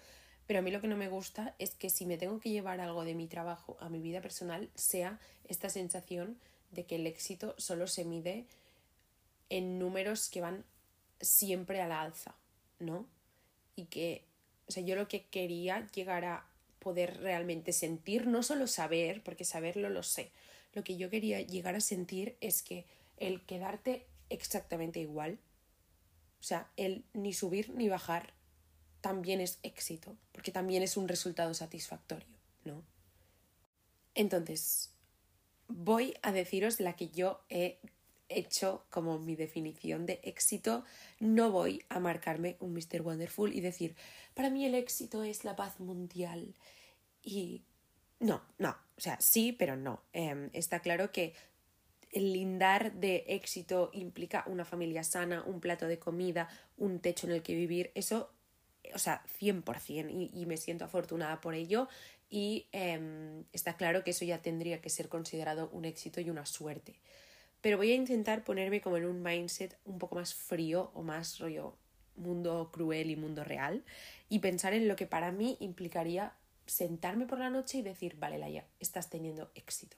Pero 0.48 0.60
a 0.60 0.62
mí 0.62 0.72
lo 0.72 0.80
que 0.80 0.88
no 0.88 0.96
me 0.96 1.10
gusta 1.10 1.56
es 1.60 1.76
que 1.76 1.90
si 1.90 2.06
me 2.06 2.18
tengo 2.18 2.40
que 2.40 2.50
llevar 2.50 2.80
algo 2.80 3.04
de 3.04 3.16
mi 3.16 3.28
trabajo 3.28 3.78
a 3.80 3.90
mi 3.90 4.02
vida 4.02 4.22
personal, 4.22 4.70
sea 4.76 5.20
esta 5.46 5.70
sensación 5.70 6.38
de 6.72 6.86
que 6.86 6.96
el 6.96 7.08
éxito 7.08 7.56
solo 7.58 7.88
se 7.88 8.06
mide 8.06 8.46
en 9.50 9.80
números 9.80 10.30
que 10.30 10.42
van 10.42 10.66
siempre 11.22 11.82
a 11.82 11.88
la 11.88 12.02
alza, 12.02 12.36
¿no? 12.80 13.08
Y 13.76 13.86
que, 13.86 14.26
o 14.68 14.72
sea, 14.72 14.84
yo 14.84 14.96
lo 14.96 15.08
que 15.08 15.26
quería 15.26 15.88
llegar 15.92 16.26
a 16.26 16.46
poder 16.80 17.18
realmente 17.22 17.74
sentir, 17.74 18.28
no 18.28 18.44
solo 18.44 18.68
saber, 18.68 19.24
porque 19.24 19.46
saberlo 19.46 19.90
lo 19.90 20.04
sé, 20.04 20.32
lo 20.74 20.84
que 20.84 20.98
yo 20.98 21.10
quería 21.10 21.42
llegar 21.42 21.76
a 21.76 21.82
sentir 21.82 22.38
es 22.42 22.62
que 22.62 22.86
el 23.18 23.46
quedarte 23.46 24.06
exactamente 24.30 25.00
igual, 25.00 25.40
o 26.40 26.44
sea, 26.44 26.70
el 26.78 27.04
ni 27.14 27.34
subir 27.34 27.72
ni 27.72 27.90
bajar, 27.90 28.34
también 29.02 29.42
es 29.42 29.60
éxito, 29.64 30.18
porque 30.32 30.52
también 30.52 30.84
es 30.84 30.98
un 30.98 31.08
resultado 31.08 31.54
satisfactorio, 31.54 32.28
¿no? 32.64 32.84
Entonces, 34.16 34.92
voy 35.68 36.16
a 36.22 36.32
deciros 36.32 36.80
la 36.80 36.96
que 36.96 37.10
yo 37.10 37.42
he 37.50 37.80
hecho 38.30 38.86
como 38.90 39.20
mi 39.20 39.36
definición 39.36 40.06
de 40.06 40.20
éxito. 40.24 40.84
No 41.20 41.52
voy 41.52 41.84
a 41.90 42.00
marcarme 42.00 42.58
un 42.60 42.74
Mr. 42.74 43.02
Wonderful 43.02 43.54
y 43.54 43.62
decir, 43.62 43.96
para 44.34 44.50
mí 44.50 44.66
el 44.66 44.76
éxito 44.76 45.24
es 45.24 45.44
la 45.44 45.56
paz 45.56 45.80
mundial. 45.80 46.56
Y 47.22 47.64
no, 48.20 48.42
no, 48.58 48.76
o 48.98 49.02
sea, 49.02 49.20
sí, 49.20 49.52
pero 49.52 49.76
no. 49.76 50.02
Em, 50.14 50.50
está 50.54 50.80
claro 50.80 51.12
que 51.12 51.34
el 52.12 52.34
lindar 52.34 52.94
de 52.94 53.26
éxito 53.28 53.90
implica 53.94 54.44
una 54.48 54.66
familia 54.66 55.04
sana, 55.04 55.44
un 55.46 55.60
plato 55.60 55.88
de 55.88 56.00
comida, 56.00 56.48
un 56.78 57.00
techo 57.00 57.28
en 57.28 57.34
el 57.34 57.44
que 57.44 57.54
vivir. 57.54 57.92
Eso, 57.96 58.32
o 58.94 59.00
sea, 59.00 59.24
100% 59.40 60.10
y, 60.10 60.32
y 60.34 60.46
me 60.46 60.58
siento 60.58 60.86
afortunada 60.86 61.42
por 61.42 61.54
ello. 61.54 61.88
Y 62.30 62.68
em, 62.72 63.46
está 63.54 63.78
claro 63.78 64.04
que 64.04 64.12
eso 64.12 64.26
ya 64.26 64.42
tendría 64.42 64.82
que 64.82 64.90
ser 64.90 65.08
considerado 65.08 65.70
un 65.72 65.86
éxito 65.86 66.20
y 66.20 66.30
una 66.30 66.46
suerte. 66.46 67.00
Pero 67.62 67.78
voy 67.78 67.92
a 67.92 67.96
intentar 67.96 68.44
ponerme 68.44 68.82
como 68.82 68.98
en 68.98 69.06
un 69.06 69.24
mindset 69.24 69.78
un 69.86 69.98
poco 69.98 70.16
más 70.16 70.34
frío 70.34 70.92
o 70.94 71.04
más 71.04 71.40
rollo 71.40 71.78
mundo 72.16 72.72
cruel 72.72 73.10
y 73.10 73.16
mundo 73.16 73.44
real 73.44 73.84
y 74.30 74.40
pensar 74.40 74.74
en 74.74 74.88
lo 74.88 74.96
que 74.96 75.08
para 75.08 75.32
mí 75.32 75.58
implicaría 75.60 76.34
sentarme 76.66 77.26
por 77.26 77.40
la 77.40 77.50
noche 77.50 77.78
y 77.78 77.82
decir, 77.82 78.18
vale, 78.18 78.38
Laia, 78.38 78.66
estás 78.80 79.10
teniendo 79.10 79.52
éxito. 79.56 79.96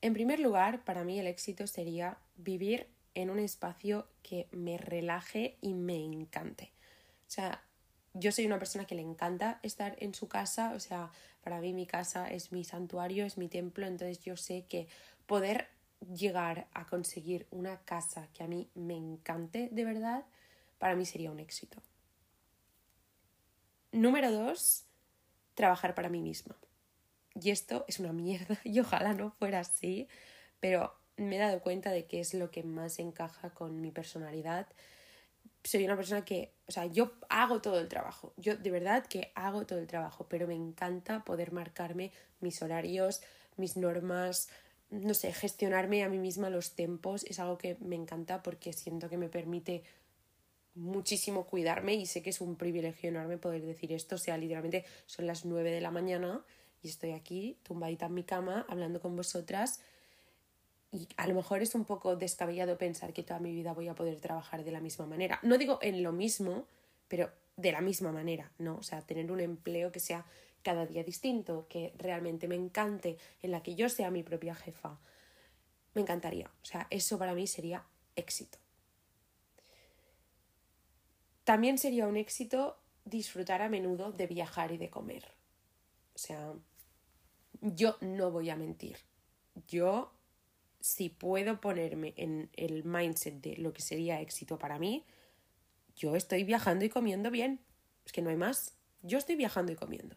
En 0.00 0.12
primer 0.12 0.38
lugar, 0.38 0.84
para 0.84 1.02
mí 1.02 1.18
el 1.18 1.26
éxito 1.26 1.66
sería 1.66 2.18
vivir 2.36 2.88
en 3.14 3.30
un 3.30 3.38
espacio 3.38 4.06
que 4.22 4.48
me 4.52 4.76
relaje 4.76 5.56
y 5.60 5.74
me 5.74 5.96
encante. 5.96 6.72
O 7.26 7.30
sea, 7.30 7.64
yo 8.14 8.32
soy 8.32 8.46
una 8.46 8.58
persona 8.58 8.86
que 8.86 8.94
le 8.94 9.02
encanta 9.02 9.58
estar 9.62 9.96
en 9.98 10.14
su 10.14 10.28
casa, 10.28 10.72
o 10.74 10.80
sea, 10.80 11.10
para 11.42 11.60
mí 11.60 11.72
mi 11.72 11.86
casa 11.86 12.30
es 12.30 12.52
mi 12.52 12.64
santuario, 12.64 13.26
es 13.26 13.36
mi 13.36 13.48
templo, 13.48 13.86
entonces 13.86 14.20
yo 14.20 14.36
sé 14.36 14.64
que 14.68 14.86
poder 15.26 15.68
llegar 16.00 16.68
a 16.72 16.86
conseguir 16.86 17.46
una 17.50 17.80
casa 17.80 18.28
que 18.32 18.44
a 18.44 18.46
mí 18.46 18.70
me 18.74 18.96
encante 18.96 19.68
de 19.72 19.84
verdad, 19.84 20.24
para 20.78 20.94
mí 20.94 21.04
sería 21.04 21.30
un 21.30 21.40
éxito. 21.40 21.82
Número 23.92 24.30
dos, 24.30 24.84
trabajar 25.54 25.94
para 25.94 26.08
mí 26.08 26.20
misma. 26.20 26.56
Y 27.34 27.50
esto 27.50 27.84
es 27.88 27.98
una 27.98 28.12
mierda 28.12 28.58
y 28.64 28.78
ojalá 28.80 29.12
no 29.14 29.30
fuera 29.32 29.60
así, 29.60 30.08
pero 30.60 30.94
me 31.16 31.36
he 31.36 31.38
dado 31.38 31.60
cuenta 31.60 31.90
de 31.90 32.06
que 32.06 32.20
es 32.20 32.34
lo 32.34 32.50
que 32.50 32.62
más 32.62 32.98
encaja 32.98 33.50
con 33.50 33.80
mi 33.80 33.90
personalidad. 33.90 34.66
Soy 35.64 35.84
una 35.84 35.96
persona 35.96 36.24
que, 36.24 36.52
o 36.68 36.72
sea, 36.72 36.86
yo 36.86 37.12
hago 37.30 37.60
todo 37.62 37.80
el 37.80 37.88
trabajo, 37.88 38.34
yo 38.36 38.56
de 38.56 38.70
verdad 38.70 39.06
que 39.06 39.32
hago 39.34 39.64
todo 39.64 39.78
el 39.78 39.86
trabajo, 39.86 40.26
pero 40.28 40.46
me 40.46 40.54
encanta 40.54 41.24
poder 41.24 41.52
marcarme 41.52 42.12
mis 42.40 42.60
horarios, 42.62 43.22
mis 43.56 43.76
normas, 43.76 44.48
no 44.90 45.14
sé, 45.14 45.32
gestionarme 45.32 46.04
a 46.04 46.08
mí 46.08 46.18
misma 46.18 46.50
los 46.50 46.74
tiempos. 46.74 47.24
Es 47.24 47.40
algo 47.40 47.58
que 47.58 47.76
me 47.80 47.96
encanta 47.96 48.42
porque 48.42 48.72
siento 48.72 49.08
que 49.08 49.16
me 49.16 49.28
permite 49.28 49.82
muchísimo 50.74 51.46
cuidarme 51.46 51.94
y 51.94 52.06
sé 52.06 52.22
que 52.22 52.30
es 52.30 52.40
un 52.40 52.56
privilegio 52.56 53.08
enorme 53.08 53.38
poder 53.38 53.64
decir 53.64 53.92
esto, 53.92 54.16
o 54.16 54.18
sea, 54.18 54.36
literalmente 54.36 54.84
son 55.06 55.26
las 55.26 55.44
9 55.44 55.70
de 55.70 55.80
la 55.80 55.90
mañana 55.90 56.44
y 56.82 56.88
estoy 56.88 57.12
aquí 57.12 57.58
tumbadita 57.62 58.06
en 58.06 58.14
mi 58.14 58.24
cama 58.24 58.66
hablando 58.68 59.00
con 59.00 59.16
vosotras 59.16 59.80
y 60.94 61.08
a 61.16 61.26
lo 61.26 61.34
mejor 61.34 61.60
es 61.60 61.74
un 61.74 61.84
poco 61.84 62.14
descabellado 62.14 62.78
pensar 62.78 63.12
que 63.12 63.24
toda 63.24 63.40
mi 63.40 63.52
vida 63.52 63.72
voy 63.72 63.88
a 63.88 63.96
poder 63.96 64.20
trabajar 64.20 64.62
de 64.62 64.70
la 64.70 64.80
misma 64.80 65.06
manera. 65.06 65.40
No 65.42 65.58
digo 65.58 65.80
en 65.82 66.04
lo 66.04 66.12
mismo, 66.12 66.68
pero 67.08 67.32
de 67.56 67.72
la 67.72 67.80
misma 67.80 68.12
manera, 68.12 68.52
¿no? 68.58 68.76
O 68.76 68.82
sea, 68.84 69.02
tener 69.02 69.32
un 69.32 69.40
empleo 69.40 69.90
que 69.90 69.98
sea 69.98 70.24
cada 70.62 70.86
día 70.86 71.02
distinto, 71.02 71.66
que 71.68 71.92
realmente 71.98 72.46
me 72.46 72.54
encante, 72.54 73.18
en 73.42 73.50
la 73.50 73.60
que 73.60 73.74
yo 73.74 73.88
sea 73.88 74.12
mi 74.12 74.22
propia 74.22 74.54
jefa. 74.54 74.96
Me 75.94 76.02
encantaría. 76.02 76.46
O 76.62 76.64
sea, 76.64 76.86
eso 76.90 77.18
para 77.18 77.34
mí 77.34 77.48
sería 77.48 77.84
éxito. 78.14 78.58
También 81.42 81.76
sería 81.76 82.06
un 82.06 82.16
éxito 82.16 82.78
disfrutar 83.04 83.62
a 83.62 83.68
menudo 83.68 84.12
de 84.12 84.28
viajar 84.28 84.70
y 84.70 84.78
de 84.78 84.90
comer. 84.90 85.24
O 86.14 86.18
sea, 86.18 86.52
yo 87.60 87.96
no 88.00 88.30
voy 88.30 88.48
a 88.50 88.56
mentir. 88.56 88.96
Yo, 89.66 90.12
si 90.84 91.08
puedo 91.08 91.62
ponerme 91.62 92.12
en 92.18 92.50
el 92.52 92.84
mindset 92.84 93.40
de 93.40 93.56
lo 93.56 93.72
que 93.72 93.80
sería 93.80 94.20
éxito 94.20 94.58
para 94.58 94.78
mí, 94.78 95.02
yo 95.96 96.14
estoy 96.14 96.44
viajando 96.44 96.84
y 96.84 96.90
comiendo 96.90 97.30
bien. 97.30 97.58
Es 98.04 98.12
que 98.12 98.20
no 98.20 98.28
hay 98.28 98.36
más. 98.36 98.74
Yo 99.00 99.16
estoy 99.16 99.34
viajando 99.34 99.72
y 99.72 99.76
comiendo. 99.76 100.14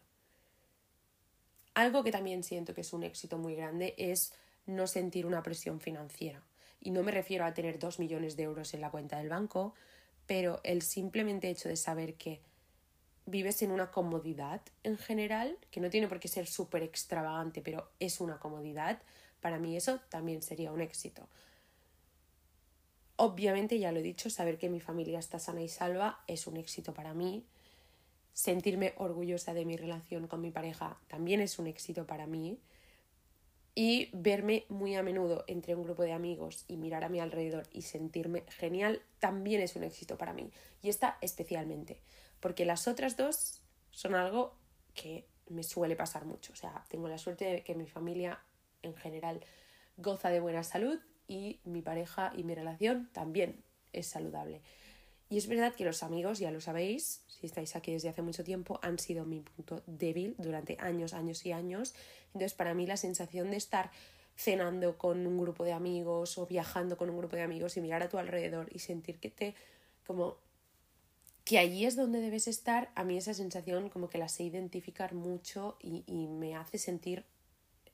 Algo 1.72 2.04
que 2.04 2.12
también 2.12 2.42
siento 2.42 2.74
que 2.74 2.82
es 2.82 2.92
un 2.92 3.02
éxito 3.02 3.38
muy 3.38 3.54
grande 3.54 3.94
es 3.96 4.34
no 4.66 4.86
sentir 4.86 5.24
una 5.24 5.42
presión 5.42 5.80
financiera. 5.80 6.42
Y 6.82 6.90
no 6.90 7.02
me 7.02 7.12
refiero 7.12 7.46
a 7.46 7.54
tener 7.54 7.78
dos 7.78 7.98
millones 7.98 8.36
de 8.36 8.42
euros 8.42 8.74
en 8.74 8.82
la 8.82 8.90
cuenta 8.90 9.16
del 9.16 9.30
banco, 9.30 9.74
pero 10.26 10.60
el 10.64 10.82
simplemente 10.82 11.48
hecho 11.48 11.70
de 11.70 11.76
saber 11.76 12.16
que 12.16 12.42
vives 13.24 13.62
en 13.62 13.70
una 13.70 13.90
comodidad 13.90 14.60
en 14.82 14.98
general, 14.98 15.56
que 15.70 15.80
no 15.80 15.88
tiene 15.88 16.08
por 16.08 16.20
qué 16.20 16.28
ser 16.28 16.46
súper 16.46 16.82
extravagante, 16.82 17.62
pero 17.62 17.90
es 18.00 18.20
una 18.20 18.38
comodidad, 18.38 19.00
para 19.40 19.58
mí 19.58 19.76
eso 19.76 20.00
también 20.08 20.42
sería 20.42 20.72
un 20.72 20.80
éxito. 20.80 21.28
Obviamente, 23.16 23.78
ya 23.78 23.92
lo 23.92 23.98
he 23.98 24.02
dicho, 24.02 24.30
saber 24.30 24.58
que 24.58 24.68
mi 24.68 24.80
familia 24.80 25.18
está 25.18 25.38
sana 25.38 25.62
y 25.62 25.68
salva 25.68 26.20
es 26.26 26.46
un 26.46 26.56
éxito 26.56 26.94
para 26.94 27.14
mí 27.14 27.44
sentirme 28.38 28.94
orgullosa 28.98 29.52
de 29.52 29.64
mi 29.64 29.76
relación 29.76 30.28
con 30.28 30.40
mi 30.40 30.52
pareja 30.52 30.96
también 31.08 31.40
es 31.40 31.58
un 31.58 31.66
éxito 31.66 32.06
para 32.06 32.28
mí. 32.28 32.60
Y 33.74 34.10
verme 34.12 34.64
muy 34.68 34.94
a 34.94 35.02
menudo 35.02 35.42
entre 35.48 35.74
un 35.74 35.82
grupo 35.82 36.04
de 36.04 36.12
amigos 36.12 36.64
y 36.68 36.76
mirar 36.76 37.02
a 37.02 37.08
mi 37.08 37.18
alrededor 37.18 37.66
y 37.72 37.82
sentirme 37.82 38.44
genial 38.48 39.02
también 39.18 39.60
es 39.60 39.74
un 39.74 39.82
éxito 39.82 40.16
para 40.18 40.34
mí. 40.34 40.52
Y 40.82 40.88
esta 40.88 41.18
especialmente, 41.20 42.00
porque 42.38 42.64
las 42.64 42.86
otras 42.86 43.16
dos 43.16 43.60
son 43.90 44.14
algo 44.14 44.54
que 44.94 45.26
me 45.48 45.64
suele 45.64 45.96
pasar 45.96 46.24
mucho. 46.24 46.52
O 46.52 46.56
sea, 46.56 46.84
tengo 46.88 47.08
la 47.08 47.18
suerte 47.18 47.44
de 47.44 47.64
que 47.64 47.74
mi 47.74 47.88
familia 47.88 48.38
en 48.82 48.94
general 48.94 49.40
goza 49.96 50.30
de 50.30 50.40
buena 50.40 50.62
salud 50.62 50.98
y 51.26 51.60
mi 51.64 51.82
pareja 51.82 52.32
y 52.36 52.44
mi 52.44 52.54
relación 52.54 53.10
también 53.12 53.62
es 53.92 54.06
saludable. 54.06 54.62
Y 55.30 55.36
es 55.36 55.46
verdad 55.46 55.74
que 55.74 55.84
los 55.84 56.02
amigos, 56.02 56.38
ya 56.38 56.50
lo 56.50 56.60
sabéis, 56.60 57.22
si 57.26 57.46
estáis 57.46 57.76
aquí 57.76 57.92
desde 57.92 58.08
hace 58.08 58.22
mucho 58.22 58.44
tiempo, 58.44 58.80
han 58.82 58.98
sido 58.98 59.26
mi 59.26 59.40
punto 59.40 59.82
débil 59.86 60.34
durante 60.38 60.76
años, 60.80 61.12
años 61.12 61.44
y 61.44 61.52
años. 61.52 61.94
Entonces, 62.28 62.54
para 62.54 62.72
mí 62.72 62.86
la 62.86 62.96
sensación 62.96 63.50
de 63.50 63.58
estar 63.58 63.90
cenando 64.36 64.96
con 64.96 65.26
un 65.26 65.38
grupo 65.38 65.64
de 65.64 65.72
amigos 65.72 66.38
o 66.38 66.46
viajando 66.46 66.96
con 66.96 67.10
un 67.10 67.18
grupo 67.18 67.36
de 67.36 67.42
amigos 67.42 67.76
y 67.76 67.80
mirar 67.80 68.02
a 68.02 68.08
tu 68.08 68.18
alrededor 68.18 68.68
y 68.72 68.78
sentir 68.78 69.18
que 69.18 69.30
te 69.30 69.54
como 70.06 70.38
que 71.44 71.58
allí 71.58 71.84
es 71.86 71.96
donde 71.96 72.20
debes 72.20 72.46
estar, 72.46 72.90
a 72.94 73.04
mí 73.04 73.16
esa 73.16 73.34
sensación 73.34 73.88
como 73.88 74.08
que 74.08 74.18
la 74.18 74.28
sé 74.28 74.44
identificar 74.44 75.14
mucho 75.14 75.76
y, 75.80 76.04
y 76.06 76.28
me 76.28 76.54
hace 76.54 76.78
sentir 76.78 77.24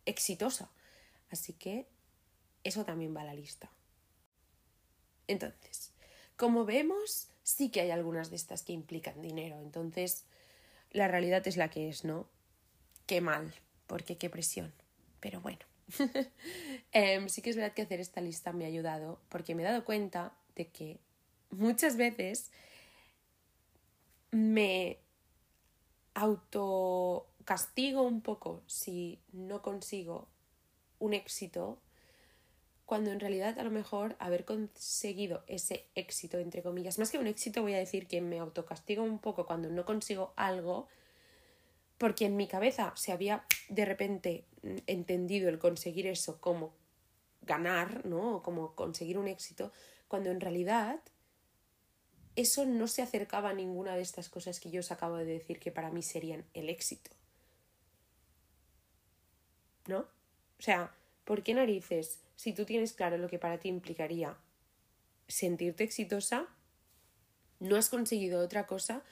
exitosa. 0.06 0.70
Así 1.30 1.52
que 1.52 1.86
eso 2.62 2.84
también 2.84 3.16
va 3.16 3.22
a 3.22 3.24
la 3.24 3.34
lista. 3.34 3.70
Entonces, 5.26 5.92
como 6.36 6.64
vemos, 6.64 7.28
sí 7.42 7.70
que 7.70 7.80
hay 7.80 7.90
algunas 7.90 8.30
de 8.30 8.36
estas 8.36 8.62
que 8.62 8.72
implican 8.72 9.22
dinero. 9.22 9.60
Entonces, 9.60 10.24
la 10.90 11.08
realidad 11.08 11.46
es 11.46 11.56
la 11.56 11.70
que 11.70 11.88
es, 11.88 12.04
¿no? 12.04 12.28
Qué 13.06 13.20
mal, 13.20 13.52
porque 13.86 14.16
qué 14.16 14.30
presión. 14.30 14.72
Pero 15.20 15.40
bueno. 15.40 15.60
Em, 16.92 17.28
sí 17.28 17.42
que 17.42 17.50
es 17.50 17.56
verdad 17.56 17.74
que 17.74 17.82
hacer 17.82 18.00
esta 18.00 18.20
lista 18.20 18.52
me 18.52 18.64
ha 18.64 18.68
ayudado 18.68 19.20
porque 19.28 19.54
me 19.54 19.62
he 19.62 19.66
dado 19.66 19.84
cuenta 19.84 20.32
de 20.54 20.68
que 20.68 21.00
muchas 21.50 21.96
veces 21.96 22.52
me 24.30 24.98
autocastigo 27.44 28.02
un 28.02 28.22
poco 28.22 28.62
si 28.66 29.20
no 29.32 29.60
consigo 29.60 30.28
un 30.98 31.12
éxito 31.12 31.78
cuando 32.86 33.10
en 33.10 33.20
realidad 33.20 33.58
a 33.58 33.64
lo 33.64 33.70
mejor 33.70 34.16
haber 34.18 34.46
conseguido 34.46 35.44
ese 35.46 35.86
éxito, 35.94 36.38
entre 36.38 36.62
comillas, 36.62 36.98
más 36.98 37.10
que 37.10 37.18
un 37.18 37.26
éxito 37.26 37.60
voy 37.60 37.74
a 37.74 37.78
decir 37.78 38.06
que 38.06 38.22
me 38.22 38.38
autocastigo 38.38 39.02
un 39.02 39.18
poco 39.18 39.46
cuando 39.46 39.68
no 39.68 39.84
consigo 39.84 40.32
algo, 40.36 40.88
porque 41.98 42.26
en 42.26 42.36
mi 42.36 42.46
cabeza 42.46 42.92
se 42.96 43.12
había 43.12 43.44
de 43.68 43.84
repente 43.84 44.44
entendido 44.86 45.50
el 45.50 45.58
conseguir 45.58 46.06
eso 46.06 46.40
como 46.40 46.72
ganar, 47.42 48.06
¿no? 48.06 48.36
O 48.36 48.42
como 48.42 48.74
conseguir 48.74 49.18
un 49.18 49.28
éxito, 49.28 49.70
cuando 50.08 50.30
en 50.30 50.40
realidad 50.40 51.00
eso 52.36 52.64
no 52.64 52.86
se 52.86 53.02
acercaba 53.02 53.50
a 53.50 53.54
ninguna 53.54 53.96
de 53.96 54.02
estas 54.02 54.30
cosas 54.30 54.60
que 54.60 54.70
yo 54.70 54.80
os 54.80 54.90
acabo 54.90 55.16
de 55.16 55.26
decir 55.26 55.58
que 55.58 55.70
para 55.70 55.90
mí 55.90 56.02
serían 56.02 56.44
el 56.54 56.68
éxito. 56.68 57.10
¿No? 59.86 60.00
O 60.58 60.62
sea, 60.62 60.92
¿por 61.24 61.42
qué 61.42 61.54
narices, 61.54 62.20
si 62.36 62.52
tú 62.52 62.64
tienes 62.64 62.92
claro 62.92 63.18
lo 63.18 63.28
que 63.28 63.38
para 63.38 63.58
ti 63.58 63.68
implicaría 63.68 64.36
sentirte 65.28 65.84
exitosa, 65.84 66.46
no 67.60 67.76
has 67.76 67.88
conseguido 67.88 68.40
otra 68.40 68.66
cosa 68.66 69.02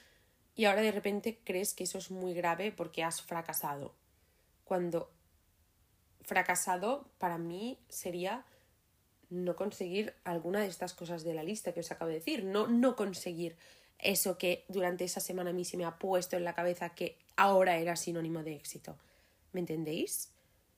y 0.55 0.65
ahora 0.65 0.81
de 0.81 0.91
repente 0.91 1.39
crees 1.43 1.73
que 1.73 1.85
eso 1.85 1.97
es 1.97 2.11
muy 2.11 2.33
grave 2.33 2.71
porque 2.71 3.03
has 3.03 3.21
fracasado? 3.21 3.95
Cuando 4.63 5.11
fracasado 6.21 7.09
para 7.17 7.37
mí 7.37 7.79
sería 7.89 8.45
no 9.29 9.55
conseguir 9.55 10.13
alguna 10.23 10.61
de 10.61 10.67
estas 10.67 10.93
cosas 10.93 11.23
de 11.23 11.33
la 11.33 11.43
lista 11.43 11.73
que 11.73 11.79
os 11.79 11.91
acabo 11.91 12.09
de 12.09 12.15
decir, 12.15 12.45
no 12.45 12.67
no 12.67 12.95
conseguir 12.95 13.57
eso 13.97 14.37
que 14.37 14.65
durante 14.67 15.05
esa 15.05 15.19
semana 15.19 15.49
a 15.49 15.53
mí 15.53 15.65
se 15.65 15.77
me 15.77 15.85
ha 15.85 15.97
puesto 15.97 16.35
en 16.37 16.43
la 16.43 16.53
cabeza 16.53 16.89
que 16.89 17.17
ahora 17.35 17.77
era 17.77 17.95
sinónimo 17.95 18.43
de 18.43 18.55
éxito. 18.55 18.97
¿Me 19.53 19.61
entendéis? 19.61 20.32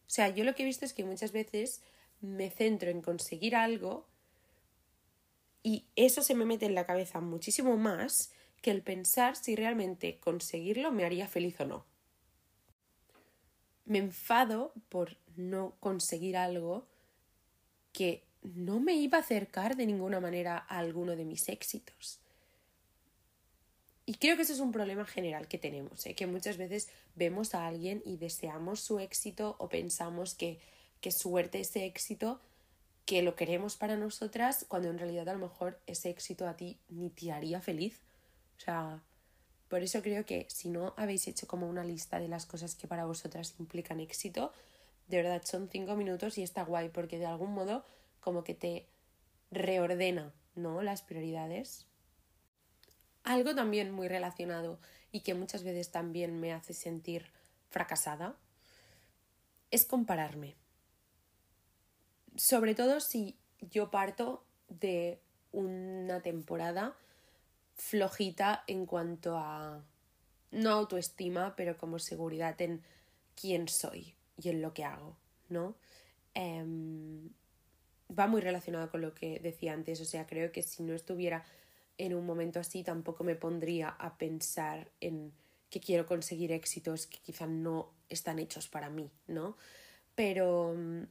O 0.08 0.10
sea, 0.10 0.30
yo 0.30 0.44
lo 0.44 0.56
que 0.56 0.64
he 0.64 0.66
visto 0.66 0.86
es 0.86 0.94
que 0.94 1.04
muchas 1.04 1.32
veces 1.32 1.82
me 2.22 2.50
centro 2.50 2.90
en 2.90 3.02
conseguir 3.02 3.56
algo 3.56 4.08
y 5.64 5.86
eso 5.96 6.22
se 6.22 6.36
me 6.36 6.46
mete 6.46 6.66
en 6.66 6.76
la 6.76 6.86
cabeza 6.86 7.22
muchísimo 7.22 7.76
más 7.76 8.32
que 8.62 8.72
el 8.72 8.82
pensar 8.82 9.36
si 9.36 9.56
realmente 9.56 10.20
conseguirlo 10.20 10.92
me 10.92 11.06
haría 11.06 11.28
feliz 11.28 11.60
o 11.60 11.66
no. 11.66 11.86
Me 13.86 14.00
enfado 14.00 14.74
por 14.90 15.18
no 15.36 15.76
conseguir 15.80 16.38
algo 16.38 16.88
que 17.92 18.24
no 18.42 18.80
me 18.80 18.94
iba 18.94 19.18
a 19.18 19.22
acercar 19.22 19.76
de 19.76 19.86
ninguna 19.86 20.20
manera 20.20 20.58
a 20.58 20.78
alguno 20.78 21.16
de 21.16 21.26
mis 21.26 21.50
éxitos. 21.50 22.20
Y 24.06 24.16
creo 24.16 24.36
que 24.36 24.44
ese 24.44 24.54
es 24.54 24.60
un 24.60 24.72
problema 24.72 25.06
general 25.06 25.48
que 25.48 25.58
tenemos, 25.58 26.06
¿eh? 26.06 26.14
que 26.14 26.28
muchas 26.28 26.58
veces 26.58 26.90
vemos 27.16 27.56
a 27.56 27.66
alguien 27.66 28.04
y 28.06 28.18
deseamos 28.18 28.80
su 28.80 29.00
éxito 29.00 29.56
o 29.58 29.68
pensamos 29.68 30.36
que, 30.36 30.60
que 31.02 31.12
suerte 31.12 31.60
ese 31.60 31.86
éxito, 31.86 32.40
que 33.06 33.24
lo 33.24 33.36
queremos 33.36 33.78
para 33.78 33.98
nosotras, 33.98 34.66
cuando 34.68 34.90
en 34.90 35.00
realidad 35.00 35.30
a 35.30 35.34
lo 35.34 35.40
mejor 35.40 35.80
ese 35.88 36.10
éxito 36.10 36.48
a 36.48 36.56
ti 36.56 36.78
ni 36.90 37.10
te 37.10 37.32
haría 37.32 37.62
feliz. 37.62 38.00
O 38.58 38.60
sea, 38.60 39.02
por 39.70 39.82
eso 39.82 40.02
creo 40.02 40.26
que 40.26 40.46
si 40.50 40.70
no 40.70 40.94
habéis 40.98 41.28
hecho 41.28 41.48
como 41.48 41.68
una 41.68 41.84
lista 41.84 42.20
de 42.20 42.28
las 42.28 42.46
cosas 42.46 42.76
que 42.76 42.88
para 42.88 43.06
vosotras 43.06 43.56
implican 43.60 44.00
éxito, 44.00 44.54
de 45.08 45.18
verdad 45.18 45.42
son 45.44 45.70
cinco 45.70 45.96
minutos 45.96 46.38
y 46.38 46.44
está 46.44 46.64
guay 46.64 46.90
porque 46.90 47.20
de 47.20 47.26
algún 47.26 47.54
modo 47.54 47.84
como 48.20 48.44
que 48.44 48.54
te 48.54 48.86
reordena, 49.52 50.34
¿no? 50.56 50.82
Las 50.82 51.02
prioridades. 51.02 51.86
Algo 53.26 53.56
también 53.56 53.92
muy 53.92 54.08
relacionado 54.08 54.80
y 55.12 55.22
que 55.22 55.34
muchas 55.34 55.64
veces 55.64 55.90
también 55.90 56.40
me 56.40 56.54
hace 56.54 56.76
sentir 56.76 57.32
fracasada 57.70 58.38
es 59.72 59.84
compararme. 59.84 60.56
Sobre 62.36 62.76
todo 62.76 63.00
si 63.00 63.36
yo 63.60 63.90
parto 63.90 64.46
de 64.70 65.20
una 65.52 66.22
temporada 66.22 66.96
flojita 67.74 68.64
en 68.68 68.86
cuanto 68.86 69.38
a 69.38 69.84
no 70.52 70.70
autoestima, 70.70 71.56
pero 71.56 71.78
como 71.78 71.98
seguridad 71.98 72.62
en 72.62 72.84
quién 73.36 73.68
soy 73.68 74.14
y 74.38 74.50
en 74.50 74.62
lo 74.62 74.76
que 74.76 74.84
hago, 74.84 75.18
¿no? 75.50 75.76
Em, 76.36 77.32
va 78.08 78.28
muy 78.28 78.42
relacionado 78.42 78.92
con 78.92 79.02
lo 79.02 79.16
que 79.16 79.40
decía 79.40 79.74
antes, 79.74 80.00
o 80.00 80.06
sea, 80.06 80.28
creo 80.28 80.52
que 80.52 80.62
si 80.62 80.84
no 80.84 80.94
estuviera 80.94 81.44
en 81.98 82.14
un 82.14 82.26
momento 82.26 82.60
así 82.60 82.84
tampoco 82.84 83.24
me 83.24 83.36
pondría 83.36 83.90
a 83.90 84.18
pensar 84.18 84.92
en 85.00 85.34
que 85.70 85.80
quiero 85.80 86.06
conseguir 86.06 86.52
éxitos 86.52 87.08
que 87.08 87.20
quizá 87.20 87.48
no 87.48 87.92
están 88.10 88.40
hechos 88.40 88.68
para 88.68 88.90
mí, 88.90 89.12
¿no? 89.28 89.58
Pero 90.16 90.74
mm, 90.78 91.04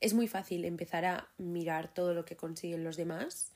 es 0.00 0.14
muy 0.14 0.28
fácil 0.28 0.64
empezar 0.64 1.04
a 1.04 1.28
mirar 1.38 1.92
todo 1.92 2.14
lo 2.14 2.24
que 2.24 2.36
consiguen 2.36 2.84
los 2.84 2.96
demás 2.96 3.52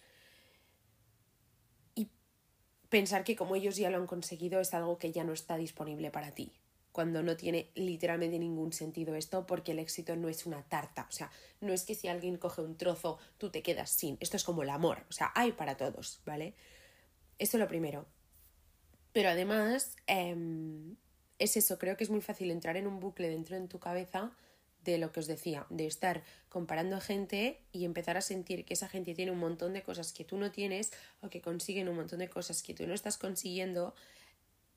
y 1.94 2.09
pensar 2.88 3.25
que 3.25 3.37
como 3.37 3.57
ellos 3.57 3.77
ya 3.77 3.90
lo 3.90 3.99
han 3.99 4.07
conseguido 4.07 4.61
es 4.61 4.75
algo 4.75 4.99
que 4.99 5.12
ya 5.12 5.25
no 5.25 5.33
está 5.33 5.57
disponible 5.57 6.11
para 6.11 6.33
ti, 6.33 6.53
cuando 6.95 7.25
no 7.25 7.37
tiene 7.37 7.73
literalmente 7.75 8.39
ningún 8.39 8.73
sentido 8.73 9.17
esto 9.17 9.49
porque 9.49 9.73
el 9.73 9.81
éxito 9.81 10.15
no 10.15 10.29
es 10.29 10.47
una 10.47 10.63
tarta, 10.63 11.09
o 11.09 11.13
sea, 11.13 11.29
no 11.61 11.73
es 11.73 11.83
que 11.83 11.97
si 11.97 12.07
alguien 12.07 12.39
coge 12.39 12.63
un 12.63 12.77
trozo 12.77 13.19
tú 13.37 13.51
te 13.51 13.65
quedas 13.65 13.91
sin, 13.91 14.17
esto 14.21 14.37
es 14.37 14.45
como 14.45 14.63
el 14.63 14.71
amor, 14.71 15.03
o 15.11 15.13
sea, 15.13 15.33
hay 15.35 15.51
para 15.51 15.77
todos, 15.77 16.21
¿vale? 16.25 16.55
Eso 17.37 17.57
es 17.57 17.61
lo 17.61 17.67
primero. 17.67 18.07
Pero 19.13 19.29
además, 19.29 19.97
em, 20.07 20.95
es 21.41 21.57
eso, 21.57 21.81
creo 21.81 21.97
que 21.97 22.05
es 22.05 22.11
muy 22.11 22.21
fácil 22.21 22.53
entrar 22.53 22.77
en 22.77 22.87
un 22.87 23.01
bucle 23.01 23.29
dentro 23.29 23.59
de 23.59 23.67
tu 23.67 23.81
cabeza 23.81 24.31
de 24.85 24.99
lo 24.99 25.11
que 25.11 25.19
os 25.19 25.27
decía, 25.27 25.67
de 25.71 25.89
estar 25.89 26.23
comparando 26.49 26.95
a 26.95 27.01
gente 27.01 27.61
y 27.73 27.87
empezar 27.87 28.17
a 28.17 28.21
sentir 28.21 28.65
que 28.65 28.75
esa 28.75 28.89
gente 28.89 29.15
tiene 29.15 29.33
un 29.33 29.41
montón 29.41 29.73
de 29.73 29.83
cosas 29.83 30.13
que 30.13 30.25
tú 30.25 30.37
no 30.37 30.53
tienes 30.53 30.93
o 31.23 31.29
que 31.29 31.41
consiguen 31.41 31.89
un 31.89 31.97
montón 31.97 32.21
de 32.21 32.29
cosas 32.29 32.63
que 32.63 32.73
tú 32.73 32.87
no 32.87 32.95
estás 32.95 33.19
consiguiendo 33.19 33.97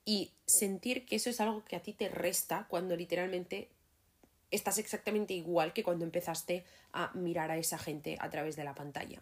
y 0.08 0.32
sentir 0.46 1.06
que 1.06 1.18
eso 1.18 1.30
es 1.30 1.42
algo 1.42 1.66
que 1.66 1.76
a 1.76 1.82
ti 1.82 1.92
te 1.92 2.08
resta 2.08 2.66
cuando 2.70 2.96
literalmente 2.96 3.68
estás 4.52 4.78
exactamente 4.78 5.34
igual 5.34 5.74
que 5.74 5.84
cuando 5.84 6.06
empezaste 6.06 6.64
a 6.94 7.12
mirar 7.14 7.52
a 7.52 7.58
esa 7.58 7.78
gente 7.78 8.16
a 8.22 8.30
través 8.30 8.56
de 8.56 8.64
la 8.64 8.74
pantalla. 8.74 9.22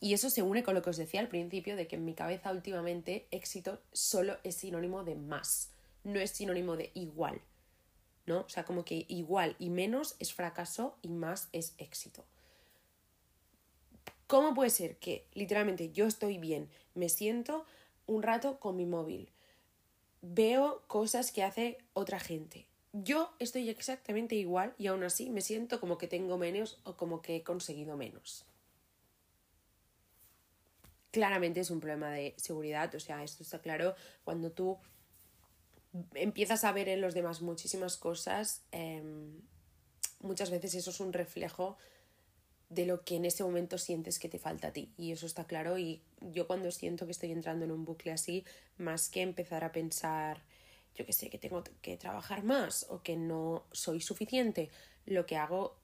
Y 0.00 0.14
eso 0.14 0.30
se 0.30 0.40
une 0.40 0.62
con 0.62 0.74
lo 0.74 0.80
que 0.80 0.88
os 0.88 0.96
decía 0.96 1.20
al 1.20 1.28
principio 1.28 1.76
de 1.76 1.86
que 1.86 1.96
en 1.96 2.06
mi 2.06 2.14
cabeza 2.14 2.50
últimamente 2.50 3.28
éxito 3.30 3.82
solo 3.92 4.38
es 4.42 4.54
sinónimo 4.54 5.04
de 5.04 5.16
más, 5.16 5.74
no 6.02 6.18
es 6.18 6.30
sinónimo 6.30 6.78
de 6.78 6.92
igual. 6.94 7.42
¿No? 8.24 8.40
O 8.40 8.48
sea, 8.48 8.64
como 8.64 8.86
que 8.86 9.04
igual 9.08 9.54
y 9.58 9.68
menos 9.68 10.16
es 10.18 10.32
fracaso 10.32 10.96
y 11.02 11.10
más 11.10 11.50
es 11.52 11.74
éxito. 11.76 12.24
¿Cómo 14.26 14.54
puede 14.54 14.70
ser 14.70 14.96
que 14.96 15.26
literalmente 15.34 15.92
yo 15.92 16.06
estoy 16.06 16.38
bien, 16.38 16.70
me 16.94 17.10
siento 17.10 17.66
un 18.06 18.22
rato 18.22 18.58
con 18.58 18.76
mi 18.76 18.86
móvil, 18.86 19.30
veo 20.34 20.82
cosas 20.86 21.30
que 21.30 21.42
hace 21.42 21.78
otra 21.92 22.18
gente. 22.20 22.66
Yo 22.92 23.34
estoy 23.38 23.68
exactamente 23.68 24.34
igual 24.34 24.74
y 24.78 24.86
aún 24.86 25.04
así 25.04 25.30
me 25.30 25.40
siento 25.40 25.80
como 25.80 25.98
que 25.98 26.08
tengo 26.08 26.38
menos 26.38 26.80
o 26.84 26.96
como 26.96 27.20
que 27.20 27.36
he 27.36 27.42
conseguido 27.42 27.96
menos. 27.96 28.46
Claramente 31.10 31.60
es 31.60 31.70
un 31.70 31.80
problema 31.80 32.10
de 32.10 32.34
seguridad, 32.36 32.94
o 32.94 33.00
sea, 33.00 33.22
esto 33.22 33.42
está 33.42 33.60
claro 33.60 33.94
cuando 34.24 34.50
tú 34.52 34.78
empiezas 36.14 36.64
a 36.64 36.72
ver 36.72 36.88
en 36.88 37.00
los 37.00 37.14
demás 37.14 37.40
muchísimas 37.40 37.96
cosas, 37.96 38.62
em, 38.70 39.40
muchas 40.20 40.50
veces 40.50 40.74
eso 40.74 40.90
es 40.90 41.00
un 41.00 41.12
reflejo 41.12 41.76
de 42.68 42.84
lo 42.84 43.04
que 43.04 43.16
en 43.16 43.24
ese 43.24 43.44
momento 43.44 43.78
sientes 43.78 44.18
que 44.18 44.28
te 44.28 44.38
falta 44.38 44.68
a 44.68 44.72
ti. 44.72 44.92
Y 44.96 45.12
eso 45.12 45.26
está 45.26 45.44
claro. 45.44 45.78
Y 45.78 46.02
yo 46.20 46.46
cuando 46.46 46.70
siento 46.70 47.06
que 47.06 47.12
estoy 47.12 47.32
entrando 47.32 47.64
en 47.64 47.70
un 47.70 47.84
bucle 47.84 48.12
así, 48.12 48.44
más 48.76 49.08
que 49.08 49.22
empezar 49.22 49.64
a 49.64 49.72
pensar, 49.72 50.42
yo 50.94 51.06
que 51.06 51.12
sé, 51.12 51.30
que 51.30 51.38
tengo 51.38 51.62
que 51.82 51.96
trabajar 51.96 52.42
más 52.42 52.86
o 52.88 53.02
que 53.02 53.16
no 53.16 53.64
soy 53.72 54.00
suficiente, 54.00 54.70
lo 55.04 55.26
que 55.26 55.36
hago, 55.36 55.76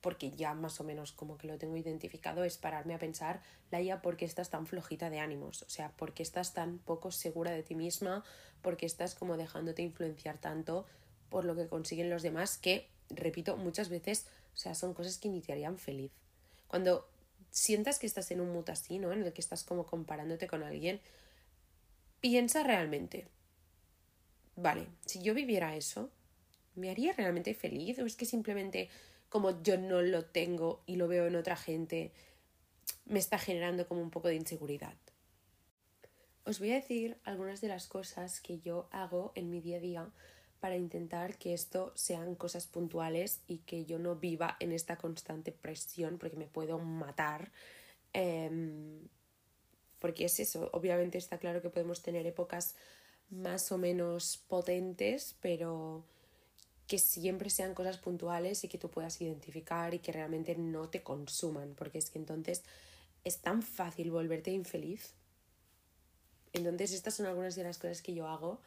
porque 0.00 0.30
ya 0.30 0.54
más 0.54 0.80
o 0.80 0.84
menos 0.84 1.12
como 1.12 1.36
que 1.36 1.46
lo 1.46 1.58
tengo 1.58 1.76
identificado, 1.76 2.44
es 2.44 2.56
pararme 2.56 2.94
a 2.94 2.98
pensar, 2.98 3.42
Laia, 3.70 4.00
¿por 4.00 4.16
qué 4.16 4.24
estás 4.24 4.50
tan 4.50 4.66
flojita 4.66 5.10
de 5.10 5.18
ánimos? 5.18 5.62
O 5.62 5.68
sea, 5.68 5.90
¿por 5.92 6.14
qué 6.14 6.22
estás 6.22 6.54
tan 6.54 6.78
poco 6.78 7.10
segura 7.10 7.50
de 7.50 7.62
ti 7.62 7.74
misma? 7.74 8.24
¿Por 8.62 8.76
qué 8.76 8.86
estás 8.86 9.14
como 9.14 9.36
dejándote 9.36 9.82
influenciar 9.82 10.38
tanto 10.38 10.86
por 11.28 11.44
lo 11.44 11.56
que 11.56 11.68
consiguen 11.68 12.10
los 12.10 12.22
demás? 12.22 12.56
Que, 12.58 12.88
repito, 13.10 13.56
muchas 13.56 13.88
veces, 13.88 14.26
o 14.54 14.56
sea, 14.56 14.74
son 14.74 14.94
cosas 14.94 15.18
que 15.18 15.28
ni 15.28 15.40
te 15.40 15.52
harían 15.52 15.78
feliz. 15.78 16.12
Cuando 16.72 17.06
sientas 17.50 17.98
que 17.98 18.06
estás 18.06 18.30
en 18.30 18.40
un 18.40 18.50
mood 18.50 18.70
así, 18.70 18.98
¿no? 18.98 19.12
En 19.12 19.22
el 19.22 19.34
que 19.34 19.42
estás 19.42 19.62
como 19.62 19.84
comparándote 19.84 20.46
con 20.46 20.62
alguien, 20.62 21.02
piensa 22.22 22.62
realmente, 22.62 23.28
vale, 24.56 24.86
si 25.04 25.22
yo 25.22 25.34
viviera 25.34 25.76
eso, 25.76 26.10
¿me 26.74 26.90
haría 26.90 27.12
realmente 27.12 27.52
feliz? 27.52 27.98
¿O 27.98 28.06
es 28.06 28.16
que 28.16 28.24
simplemente 28.24 28.88
como 29.28 29.62
yo 29.62 29.76
no 29.76 30.00
lo 30.00 30.24
tengo 30.24 30.82
y 30.86 30.96
lo 30.96 31.08
veo 31.08 31.26
en 31.26 31.36
otra 31.36 31.56
gente, 31.56 32.10
me 33.04 33.18
está 33.18 33.38
generando 33.38 33.86
como 33.86 34.00
un 34.00 34.10
poco 34.10 34.28
de 34.28 34.36
inseguridad? 34.36 34.96
Os 36.46 36.58
voy 36.58 36.70
a 36.70 36.76
decir 36.76 37.18
algunas 37.24 37.60
de 37.60 37.68
las 37.68 37.86
cosas 37.86 38.40
que 38.40 38.60
yo 38.60 38.88
hago 38.92 39.32
en 39.34 39.50
mi 39.50 39.60
día 39.60 39.76
a 39.76 39.80
día 39.80 40.10
para 40.62 40.76
intentar 40.76 41.38
que 41.38 41.54
esto 41.54 41.90
sean 41.96 42.36
cosas 42.36 42.68
puntuales 42.68 43.40
y 43.48 43.58
que 43.58 43.84
yo 43.84 43.98
no 43.98 44.14
viva 44.14 44.56
en 44.60 44.70
esta 44.70 44.96
constante 44.96 45.50
presión 45.50 46.18
porque 46.18 46.36
me 46.36 46.46
puedo 46.46 46.78
matar. 46.78 47.50
Em, 48.12 49.08
porque 49.98 50.26
es 50.26 50.38
eso, 50.38 50.70
obviamente 50.72 51.18
está 51.18 51.38
claro 51.38 51.62
que 51.62 51.68
podemos 51.68 52.00
tener 52.00 52.28
épocas 52.28 52.76
más 53.28 53.72
o 53.72 53.76
menos 53.76 54.36
potentes, 54.46 55.34
pero 55.40 56.04
que 56.86 56.98
siempre 56.98 57.50
sean 57.50 57.74
cosas 57.74 57.98
puntuales 57.98 58.62
y 58.62 58.68
que 58.68 58.78
tú 58.78 58.88
puedas 58.88 59.20
identificar 59.20 59.94
y 59.94 59.98
que 59.98 60.12
realmente 60.12 60.54
no 60.54 60.90
te 60.90 61.02
consuman, 61.02 61.74
porque 61.74 61.98
es 61.98 62.08
que 62.08 62.20
entonces 62.20 62.62
es 63.24 63.38
tan 63.38 63.62
fácil 63.64 64.12
volverte 64.12 64.52
infeliz. 64.52 65.14
Entonces 66.52 66.92
estas 66.92 67.14
son 67.14 67.26
algunas 67.26 67.56
de 67.56 67.64
las 67.64 67.78
cosas 67.78 68.00
que 68.00 68.14
yo 68.14 68.28
hago. 68.28 68.60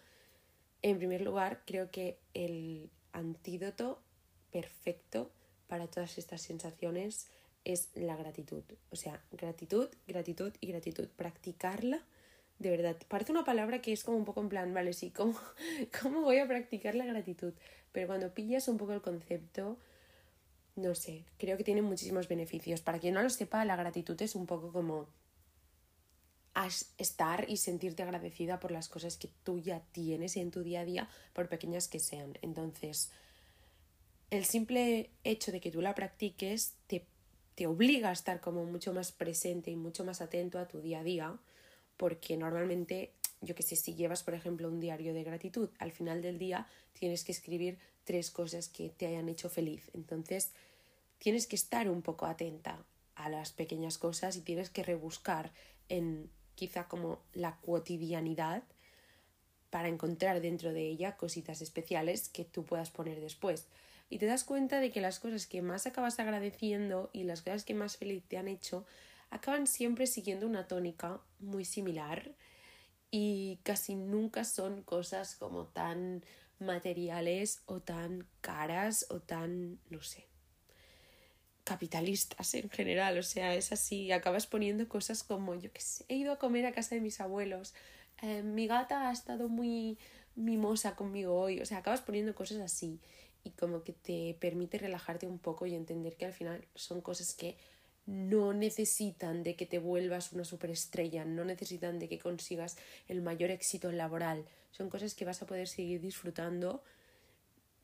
En 0.86 1.00
primer 1.00 1.22
lugar, 1.22 1.64
creo 1.66 1.90
que 1.90 2.20
el 2.36 2.92
antídoto 3.12 4.04
perfecto 4.52 5.32
para 5.66 5.88
todas 5.88 6.20
estas 6.20 6.44
sensaciones 6.44 7.26
es 7.64 7.90
la 7.96 8.16
gratitud. 8.16 8.62
O 8.92 8.96
sea, 8.96 9.20
gratitud, 9.32 9.90
gratitud 10.08 10.54
y 10.62 10.68
gratitud. 10.68 11.08
Practicarla 11.08 12.04
de 12.60 12.70
verdad. 12.70 12.98
Parece 13.08 13.32
una 13.32 13.44
palabra 13.44 13.82
que 13.82 13.94
es 13.94 14.04
como 14.04 14.18
un 14.18 14.26
poco 14.26 14.42
en 14.42 14.50
plan, 14.50 14.76
vale, 14.76 14.94
sí, 14.94 15.10
¿cómo, 15.10 15.34
cómo 16.04 16.22
voy 16.22 16.38
a 16.38 16.48
practicar 16.48 16.94
la 16.94 17.06
gratitud? 17.06 17.56
Pero 17.92 18.06
cuando 18.06 18.32
pillas 18.36 18.68
un 18.68 18.78
poco 18.78 18.94
el 18.94 19.02
concepto, 19.02 19.80
no 20.76 20.94
sé, 20.94 21.26
creo 21.40 21.58
que 21.58 21.64
tiene 21.64 21.82
muchísimos 21.82 22.28
beneficios. 22.28 22.82
Para 22.82 23.00
quien 23.00 23.16
no 23.16 23.24
lo 23.24 23.32
sepa, 23.32 23.66
la 23.66 23.76
gratitud 23.76 24.22
es 24.22 24.36
un 24.36 24.46
poco 24.46 24.72
como 24.72 25.08
estar 26.98 27.46
y 27.50 27.58
sentirte 27.58 28.04
agradecida 28.04 28.60
por 28.60 28.72
las 28.72 28.88
cosas 28.88 29.18
que 29.18 29.30
tú 29.44 29.60
ya 29.60 29.82
tienes 29.92 30.38
en 30.38 30.52
tu 30.52 30.64
día 30.64 30.82
a 30.82 30.86
día, 30.86 31.10
por 31.34 31.50
pequeñas 31.50 31.88
que 31.88 32.00
sean. 32.00 32.38
Entonces, 32.42 33.12
el 34.32 34.46
simple 34.46 35.10
hecho 35.24 35.52
de 35.52 35.60
que 35.60 35.72
tú 35.72 35.82
la 35.82 35.96
practiques 35.96 36.74
te, 36.88 37.06
te 37.56 37.68
obliga 37.68 38.10
a 38.10 38.14
estar 38.14 38.40
como 38.40 38.64
mucho 38.66 38.94
más 38.94 39.12
presente 39.12 39.72
y 39.72 39.76
mucho 39.76 40.06
más 40.06 40.22
atento 40.22 40.58
a 40.60 40.68
tu 40.68 40.82
día 40.82 41.00
a 41.00 41.04
día 41.04 41.40
porque 41.98 42.38
normalmente, 42.38 43.14
yo 43.42 43.56
que 43.56 43.64
sé, 43.64 43.76
si 43.76 43.96
llevas, 43.96 44.24
por 44.24 44.34
ejemplo, 44.34 44.68
un 44.68 44.80
diario 44.80 45.14
de 45.14 45.24
gratitud, 45.24 45.70
al 45.80 45.92
final 45.92 46.22
del 46.22 46.38
día 46.40 46.68
tienes 46.94 47.24
que 47.24 47.32
escribir 47.32 47.78
tres 48.04 48.32
cosas 48.32 48.70
que 48.70 48.90
te 48.90 49.08
hayan 49.08 49.30
hecho 49.30 49.50
feliz. 49.50 49.90
Entonces, 49.94 50.52
tienes 51.20 51.48
que 51.48 51.56
estar 51.56 51.90
un 51.90 52.02
poco 52.02 52.26
atenta 52.26 52.84
a 53.16 53.30
las 53.30 53.52
pequeñas 53.52 53.98
cosas 53.98 54.36
y 54.36 54.42
tienes 54.42 54.70
que 54.70 54.84
rebuscar 54.84 55.52
en 55.88 56.30
quizá 56.56 56.88
como 56.88 57.20
la 57.34 57.58
cotidianidad 57.62 58.64
para 59.70 59.90
encontrar 59.90 60.42
dentro 60.42 60.74
de 60.74 60.88
ella 60.88 61.18
cositas 61.18 61.62
especiales 61.62 62.30
que 62.30 62.46
tú 62.46 62.64
puedas 62.64 62.92
poner 62.92 63.20
después. 63.20 63.68
Y 64.10 64.20
te 64.20 64.26
das 64.26 64.44
cuenta 64.44 64.80
de 64.80 64.92
que 64.92 65.02
las 65.02 65.20
cosas 65.20 65.48
que 65.48 65.62
más 65.62 65.86
acabas 65.86 66.20
agradeciendo 66.20 67.10
y 67.12 67.24
las 67.24 67.42
cosas 67.42 67.66
que 67.66 67.74
más 67.74 67.98
feliz 67.98 68.24
te 68.28 68.38
han 68.38 68.48
hecho 68.48 68.86
acaban 69.30 69.68
siempre 69.68 70.08
siguiendo 70.08 70.48
una 70.48 70.68
tónica 70.68 71.20
muy 71.40 71.66
similar 71.66 72.36
y 73.12 73.60
casi 73.64 73.96
nunca 73.96 74.44
son 74.44 74.84
cosas 74.84 75.36
como 75.36 75.66
tan 75.68 76.24
materiales 76.60 77.62
o 77.66 77.82
tan 77.82 78.28
caras 78.42 79.08
o 79.10 79.20
tan, 79.20 79.80
no 79.90 80.02
sé, 80.02 80.28
capitalistas 81.66 82.54
en 82.54 82.70
general, 82.70 83.18
o 83.18 83.24
sea, 83.24 83.56
es 83.56 83.74
así, 83.74 84.12
acabas 84.12 84.48
poniendo 84.48 84.88
cosas 84.88 85.24
como, 85.24 85.56
yo 85.56 85.72
que 85.74 85.82
sé, 85.82 86.06
he 86.08 86.16
ido 86.16 86.32
a 86.32 86.40
comer 86.40 86.66
a 86.66 86.72
casa 86.72 86.96
de 86.96 87.02
mis 87.02 87.20
abuelos, 87.20 87.74
eh, 88.22 88.44
mi 88.44 88.68
gata 88.68 89.10
ha 89.10 89.12
estado 89.12 89.50
muy 89.50 89.98
mimosa 90.36 90.96
conmigo 90.96 91.36
hoy, 91.36 91.60
o 91.60 91.66
sea, 91.66 91.80
acabas 91.80 92.02
poniendo 92.02 92.36
cosas 92.36 92.60
así 92.60 93.00
y 93.44 93.50
como 93.52 93.84
que 93.84 93.94
te 93.94 94.38
permite 94.40 94.78
relajarte 94.78 95.28
un 95.28 95.40
poco 95.40 95.66
y 95.66 95.76
entender 95.76 96.16
que 96.16 96.26
al 96.26 96.34
final 96.34 96.66
son 96.76 97.02
cosas 97.02 97.34
que 97.34 97.58
no 98.06 98.54
necesitan 98.54 99.42
de 99.44 99.56
que 99.56 99.66
te 99.66 99.80
vuelvas 99.80 100.34
una 100.34 100.46
superestrella, 100.46 101.26
no 101.26 101.46
necesitan 101.46 101.98
de 101.98 102.08
que 102.08 102.20
consigas 102.20 102.78
el 103.08 103.22
mayor 103.22 103.50
éxito 103.50 103.92
laboral. 103.92 104.46
Son 104.72 104.90
cosas 104.90 105.16
que 105.16 105.26
vas 105.26 105.42
a 105.42 105.48
poder 105.48 105.68
seguir 105.68 106.02
disfrutando, 106.02 106.84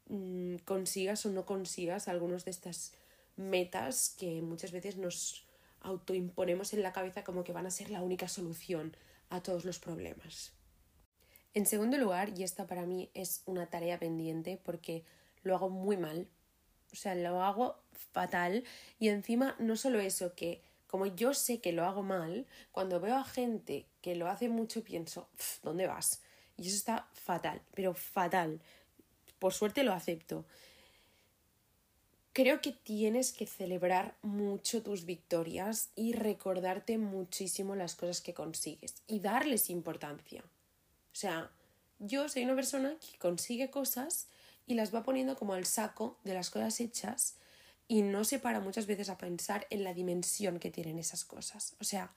mm, 0.10 0.58
consigas 0.65 1.26
o 1.26 1.32
no 1.32 1.46
consigas 1.46 2.08
algunas 2.08 2.46
de 2.46 2.52
estas 2.52 2.94
metas 3.36 4.15
que 4.17 4.41
muchas 4.41 4.72
veces 4.72 4.98
nos 4.98 5.46
autoimponemos 5.82 6.74
en 6.74 6.84
la 6.84 6.94
cabeza 6.94 7.24
como 7.24 7.44
que 7.44 7.54
van 7.54 7.65
a 7.65 7.72
ser 7.72 7.89
la 7.89 8.02
única 8.02 8.28
solución 8.28 8.96
a 9.30 9.41
todos 9.41 9.65
los 9.65 9.80
problemas. 9.80 10.54
En 11.54 11.65
segundo 11.65 11.98
lugar, 11.98 12.38
y 12.38 12.44
esta 12.44 12.67
para 12.67 12.86
mí 12.86 13.10
es 13.13 13.41
una 13.46 13.70
tarea 13.70 14.00
pendiente 14.00 14.60
porque 14.63 15.04
lo 15.44 15.56
hago 15.56 15.70
muy 15.70 15.98
mal, 15.98 16.28
o 16.94 16.96
sea, 16.96 17.15
lo 17.15 17.41
hago 17.44 17.78
fatal 18.12 18.63
y 19.00 19.10
encima 19.10 19.56
no 19.60 19.76
solo 19.76 20.00
eso, 20.00 20.34
que 20.36 20.62
como 20.88 21.06
yo 21.06 21.34
sé 21.34 21.62
que 21.62 21.72
lo 21.72 21.86
hago 21.86 22.04
mal, 22.04 22.46
cuando 22.72 23.00
veo 23.00 23.15
a 23.15 23.24
gente 23.24 23.86
que 24.02 24.15
lo 24.15 24.30
hace 24.30 24.50
mucho 24.50 24.84
pienso, 24.84 25.30
¿dónde 25.63 25.88
vas? 25.88 26.22
Y 26.58 26.67
eso 26.67 26.76
está 26.76 27.08
fatal, 27.13 27.62
pero 27.74 27.94
fatal. 27.94 28.62
Por 29.39 29.54
suerte 29.54 29.84
lo 29.84 29.94
acepto. 29.94 30.46
Creo 32.34 32.62
que 32.62 32.72
tienes 32.72 33.34
que 33.34 33.46
celebrar 33.46 34.15
mucho 34.22 34.82
tus 34.82 35.06
victorias 35.06 35.89
y 35.96 36.13
recordarte 36.13 36.98
muchísimo 36.98 37.76
las 37.76 37.96
cosas 37.96 38.22
que 38.22 38.34
consigues 38.34 38.96
y 39.08 39.20
darles 39.20 39.70
importancia. 39.70 40.41
O 40.41 41.15
sea, 41.15 41.52
yo 42.00 42.30
soy 42.30 42.44
una 42.46 42.56
persona 42.56 42.96
que 43.00 43.17
consigue 43.17 43.70
cosas 43.70 44.28
y 44.65 44.76
las 44.76 44.96
va 44.96 45.04
poniendo 45.04 45.36
como 45.36 45.54
al 45.54 45.65
saco 45.65 46.17
de 46.24 46.34
las 46.34 46.50
cosas 46.50 46.80
hechas 46.80 47.36
y 47.89 48.02
no 48.02 48.24
se 48.24 48.39
para 48.39 48.62
muchas 48.62 48.88
veces 48.88 49.10
a 49.10 49.17
pensar 49.17 49.67
en 49.70 49.84
la 49.84 49.94
dimensión 49.94 50.60
que 50.60 50.72
tienen 50.72 51.00
esas 51.00 51.26
cosas. 51.26 51.76
O 51.82 51.84
sea, 51.84 52.13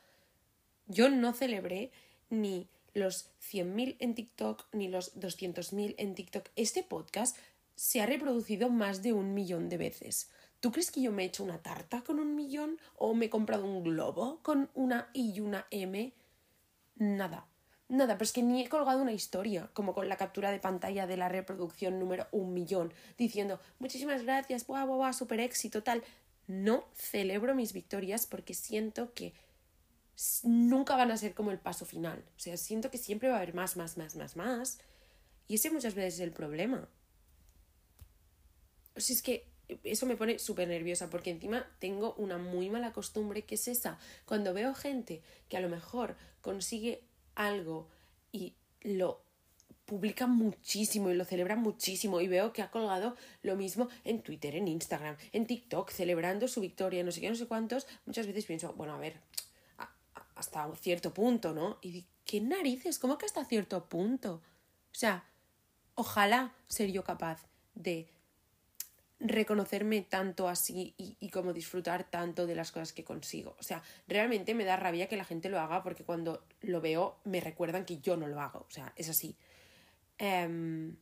yo 0.86 1.10
no 1.10 1.32
celebré 1.32 1.90
ni 2.30 2.68
los 2.92 3.30
100.000 3.50 3.96
en 3.98 4.14
TikTok 4.14 4.66
ni 4.72 4.86
los 4.86 5.16
200.000 5.16 5.96
en 5.98 6.14
TikTok. 6.14 6.48
Este 6.54 6.84
podcast 6.84 7.36
se 7.74 8.00
ha 8.00 8.06
reproducido 8.06 8.70
más 8.70 9.02
de 9.02 9.12
un 9.12 9.34
millón 9.34 9.68
de 9.68 9.78
veces. 9.78 10.30
¿Tú 10.60 10.72
crees 10.72 10.90
que 10.90 11.02
yo 11.02 11.12
me 11.12 11.24
he 11.24 11.26
hecho 11.26 11.44
una 11.44 11.62
tarta 11.62 12.02
con 12.02 12.18
un 12.18 12.34
millón 12.34 12.78
o 12.96 13.14
me 13.14 13.26
he 13.26 13.30
comprado 13.30 13.66
un 13.66 13.82
globo 13.82 14.40
con 14.42 14.70
una 14.74 15.10
I 15.12 15.32
y 15.34 15.40
una 15.40 15.66
M? 15.70 16.14
Nada. 16.96 17.46
Nada, 17.88 18.14
pero 18.14 18.24
es 18.24 18.32
que 18.32 18.42
ni 18.42 18.62
he 18.62 18.68
colgado 18.68 19.02
una 19.02 19.12
historia, 19.12 19.68
como 19.74 19.92
con 19.92 20.08
la 20.08 20.16
captura 20.16 20.50
de 20.50 20.58
pantalla 20.58 21.06
de 21.06 21.18
la 21.18 21.28
reproducción 21.28 21.98
número 21.98 22.26
un 22.32 22.54
millón, 22.54 22.94
diciendo 23.18 23.60
muchísimas 23.78 24.22
gracias, 24.22 24.66
guau, 24.66 24.86
guau, 24.86 25.12
super 25.12 25.38
éxito, 25.40 25.82
tal. 25.82 26.02
No 26.46 26.84
celebro 26.94 27.54
mis 27.54 27.72
victorias 27.72 28.26
porque 28.26 28.54
siento 28.54 29.12
que 29.12 29.34
nunca 30.44 30.96
van 30.96 31.10
a 31.10 31.16
ser 31.16 31.34
como 31.34 31.50
el 31.50 31.58
paso 31.58 31.84
final. 31.84 32.24
O 32.36 32.40
sea, 32.40 32.56
siento 32.56 32.90
que 32.90 32.98
siempre 32.98 33.28
va 33.28 33.34
a 33.34 33.38
haber 33.38 33.54
más, 33.54 33.76
más, 33.76 33.98
más, 33.98 34.16
más, 34.16 34.36
más. 34.36 34.78
Y 35.46 35.56
ese 35.56 35.70
muchas 35.70 35.94
veces 35.94 36.14
es 36.14 36.20
el 36.20 36.32
problema. 36.32 36.88
O 38.96 39.00
sea, 39.00 39.14
es 39.14 39.22
que 39.22 39.46
eso 39.82 40.06
me 40.06 40.16
pone 40.16 40.38
súper 40.38 40.68
nerviosa 40.68 41.10
porque 41.10 41.30
encima 41.30 41.66
tengo 41.78 42.14
una 42.14 42.38
muy 42.38 42.68
mala 42.70 42.92
costumbre 42.92 43.42
que 43.42 43.54
es 43.54 43.68
esa. 43.68 43.98
Cuando 44.26 44.54
veo 44.54 44.74
gente 44.74 45.22
que 45.48 45.56
a 45.56 45.60
lo 45.60 45.68
mejor 45.68 46.16
consigue 46.40 47.02
algo 47.34 47.88
y 48.30 48.54
lo 48.82 49.22
publica 49.86 50.26
muchísimo 50.26 51.10
y 51.10 51.14
lo 51.14 51.24
celebra 51.24 51.56
muchísimo 51.56 52.20
y 52.20 52.28
veo 52.28 52.52
que 52.52 52.62
ha 52.62 52.70
colgado 52.70 53.16
lo 53.42 53.56
mismo 53.56 53.88
en 54.04 54.22
Twitter, 54.22 54.56
en 54.56 54.68
Instagram, 54.68 55.16
en 55.32 55.46
TikTok, 55.46 55.90
celebrando 55.90 56.48
su 56.48 56.60
victoria, 56.60 57.04
no 57.04 57.12
sé 57.12 57.20
qué, 57.20 57.28
no 57.28 57.36
sé 57.36 57.46
cuántos, 57.46 57.86
muchas 58.06 58.26
veces 58.26 58.46
pienso, 58.46 58.72
bueno, 58.74 58.94
a 58.94 58.98
ver, 58.98 59.20
hasta 60.36 60.66
un 60.66 60.76
cierto 60.76 61.12
punto, 61.12 61.52
¿no? 61.52 61.78
Y 61.82 62.06
¿qué 62.24 62.40
narices? 62.40 62.98
¿Cómo 62.98 63.18
que 63.18 63.26
hasta 63.26 63.44
cierto 63.44 63.84
punto? 63.86 64.34
O 64.34 64.94
sea, 64.96 65.28
ojalá 65.94 66.54
ser 66.66 66.90
yo 66.90 67.04
capaz 67.04 67.46
de 67.74 68.08
reconocerme 69.20 70.02
tanto 70.02 70.48
así 70.48 70.94
y, 70.98 71.28
como 71.30 71.52
disfrutar 71.52 72.10
tanto 72.10 72.46
de 72.46 72.54
las 72.54 72.72
cosas 72.72 72.92
que 72.92 73.04
consigo. 73.04 73.56
O 73.58 73.62
sea, 73.62 73.82
realmente 74.08 74.54
me 74.54 74.64
da 74.64 74.76
rabia 74.76 75.08
que 75.08 75.16
la 75.16 75.24
gente 75.24 75.48
lo 75.48 75.60
haga 75.60 75.82
porque 75.82 76.04
cuando 76.04 76.44
lo 76.60 76.80
veo 76.80 77.18
me 77.24 77.40
recuerdan 77.40 77.84
que 77.84 77.98
yo 77.98 78.16
no 78.16 78.26
lo 78.26 78.40
hago. 78.40 78.66
O 78.68 78.70
sea, 78.70 78.92
es 78.96 79.08
así. 79.08 79.36
Em, 80.18 80.96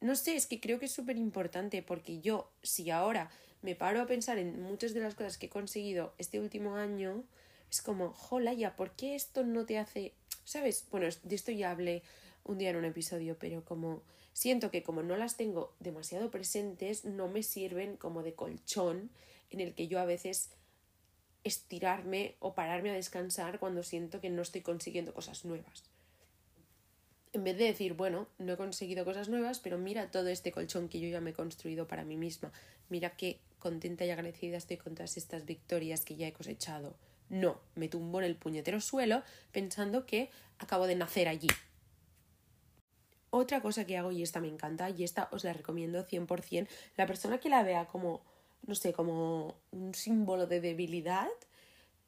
no 0.00 0.14
sé, 0.14 0.36
es 0.36 0.46
que 0.46 0.60
creo 0.60 0.78
que 0.78 0.86
es 0.86 0.92
súper 0.92 1.16
importante 1.16 1.82
porque 1.82 2.20
yo, 2.20 2.50
si 2.62 2.90
ahora 2.90 3.30
me 3.62 3.74
paro 3.74 4.00
a 4.00 4.06
pensar 4.06 4.38
en 4.38 4.62
muchas 4.62 4.94
de 4.94 5.00
las 5.00 5.14
cosas 5.14 5.38
que 5.38 5.46
he 5.46 5.50
conseguido 5.50 6.14
este 6.18 6.40
último 6.40 6.76
año, 6.76 7.24
es 7.70 7.82
como, 7.82 8.12
jola, 8.12 8.52
ya, 8.52 8.76
¿por 8.76 8.92
qué 8.92 9.14
esto 9.14 9.44
no 9.44 9.64
te 9.66 9.78
hace... 9.78 10.14
¿Sabes? 10.44 10.86
Bueno, 10.90 11.06
de 11.22 11.34
esto 11.34 11.52
ya 11.52 11.70
hablé 11.70 12.02
un 12.44 12.58
día 12.58 12.70
en 12.70 12.76
un 12.76 12.84
episodio, 12.84 13.36
pero 13.38 13.64
como 13.64 14.02
siento 14.32 14.70
que 14.70 14.82
como 14.82 15.02
no 15.02 15.16
las 15.16 15.36
tengo 15.36 15.74
demasiado 15.80 16.30
presentes, 16.30 17.04
no 17.04 17.28
me 17.28 17.42
sirven 17.42 17.96
como 17.96 18.22
de 18.22 18.34
colchón 18.34 19.10
en 19.50 19.60
el 19.60 19.74
que 19.74 19.88
yo 19.88 19.98
a 20.00 20.04
veces 20.04 20.50
estirarme 21.44 22.36
o 22.38 22.54
pararme 22.54 22.90
a 22.90 22.94
descansar 22.94 23.58
cuando 23.58 23.82
siento 23.82 24.20
que 24.20 24.30
no 24.30 24.42
estoy 24.42 24.60
consiguiendo 24.60 25.14
cosas 25.14 25.44
nuevas. 25.44 25.84
en 27.32 27.44
vez 27.44 27.56
de 27.56 27.64
decir, 27.64 27.94
bueno, 27.94 28.26
no 28.38 28.54
he 28.54 28.56
conseguido 28.56 29.04
cosas 29.04 29.28
nuevas, 29.28 29.60
pero 29.60 29.78
mira 29.78 30.10
todo 30.10 30.28
este 30.28 30.50
colchón 30.50 30.88
que 30.88 30.98
yo 30.98 31.08
ya 31.08 31.20
me 31.20 31.30
he 31.30 31.32
construido 31.32 31.86
para 31.86 32.04
mí 32.04 32.16
misma, 32.16 32.52
mira 32.88 33.10
qué 33.10 33.38
contenta 33.60 34.04
y 34.04 34.10
agradecida 34.10 34.56
estoy 34.56 34.78
con 34.78 34.96
todas 34.96 35.16
estas 35.16 35.46
victorias 35.46 36.04
que 36.04 36.16
ya 36.16 36.26
he 36.26 36.32
cosechado. 36.32 36.96
No, 37.28 37.60
me 37.76 37.88
tumbo 37.88 38.18
en 38.18 38.24
el 38.24 38.34
puñetero 38.34 38.80
suelo 38.80 39.22
pensando 39.52 40.06
que 40.06 40.30
acabo 40.58 40.88
de 40.88 40.96
nacer 40.96 41.28
allí. 41.28 41.46
Otra 43.30 43.60
cosa 43.62 43.86
que 43.86 43.96
hago, 43.96 44.10
y 44.10 44.22
esta 44.22 44.40
me 44.40 44.48
encanta, 44.48 44.90
y 44.90 45.04
esta 45.04 45.28
os 45.32 45.44
la 45.44 45.52
recomiendo 45.52 46.04
100%, 46.04 46.68
la 46.96 47.06
persona 47.06 47.38
que 47.38 47.48
la 47.48 47.62
vea 47.62 47.86
como, 47.86 48.22
no 48.66 48.74
sé, 48.74 48.92
como 48.92 49.56
un 49.70 49.94
símbolo 49.94 50.46
de 50.46 50.60
debilidad, 50.60 51.28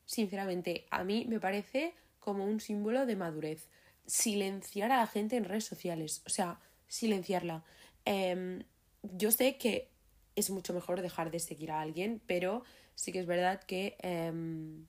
sinceramente, 0.04 0.87
a 0.90 1.04
mí 1.04 1.24
me 1.28 1.40
parece 1.40 1.94
como 2.18 2.44
un 2.44 2.61
símbolo 2.61 3.06
de 3.06 3.16
madurez. 3.16 3.68
Silenciar 4.06 4.90
a 4.90 4.98
la 4.98 5.06
gente 5.06 5.37
en 5.37 5.44
redes 5.44 5.64
sociales, 5.64 6.22
o 6.26 6.30
sea, 6.30 6.58
silenciarla. 6.88 7.64
Em, 8.04 8.64
yo 9.02 9.30
sé 9.30 9.58
que 9.58 9.90
es 10.35 10.50
mucho 10.50 10.74
mejor 10.74 11.02
dejar 11.02 11.30
de 11.30 11.38
seguir 11.38 11.70
a 11.70 11.80
alguien, 11.80 12.20
pero 12.26 12.64
sí 12.94 13.12
que 13.12 13.20
es 13.20 13.26
verdad 13.26 13.62
que 13.64 13.96
em, 14.00 14.87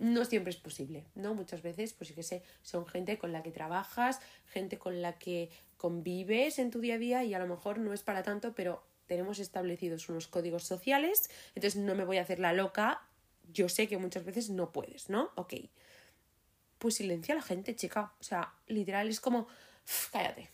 no 0.00 0.24
siempre 0.24 0.50
es 0.50 0.56
posible, 0.56 1.04
¿no? 1.14 1.34
Muchas 1.34 1.62
veces, 1.62 1.92
pues 1.92 2.08
sí 2.08 2.14
que 2.14 2.22
sé, 2.22 2.42
son 2.62 2.86
gente 2.86 3.18
con 3.18 3.32
la 3.32 3.42
que 3.42 3.52
trabajas, 3.52 4.18
gente 4.46 4.78
con 4.78 5.02
la 5.02 5.18
que 5.18 5.50
convives 5.76 6.58
en 6.58 6.70
tu 6.70 6.80
día 6.80 6.94
a 6.94 6.98
día 6.98 7.24
y 7.24 7.34
a 7.34 7.38
lo 7.38 7.46
mejor 7.46 7.78
no 7.78 7.92
es 7.92 8.02
para 8.02 8.22
tanto, 8.22 8.54
pero 8.54 8.82
tenemos 9.06 9.38
establecidos 9.38 10.08
unos 10.08 10.26
códigos 10.26 10.64
sociales, 10.64 11.30
entonces 11.54 11.80
no 11.80 11.94
me 11.94 12.04
voy 12.04 12.16
a 12.16 12.22
hacer 12.22 12.38
la 12.38 12.54
loca, 12.54 13.02
yo 13.52 13.68
sé 13.68 13.88
que 13.88 13.98
muchas 13.98 14.24
veces 14.24 14.48
no 14.48 14.72
puedes, 14.72 15.10
¿no? 15.10 15.30
Ok. 15.34 15.54
Pues 16.78 16.94
silencia 16.94 17.34
a 17.34 17.36
la 17.36 17.42
gente, 17.42 17.76
chica. 17.76 18.14
O 18.20 18.22
sea, 18.22 18.54
literal 18.68 19.08
es 19.08 19.20
como, 19.20 19.48
cállate. 20.12 20.48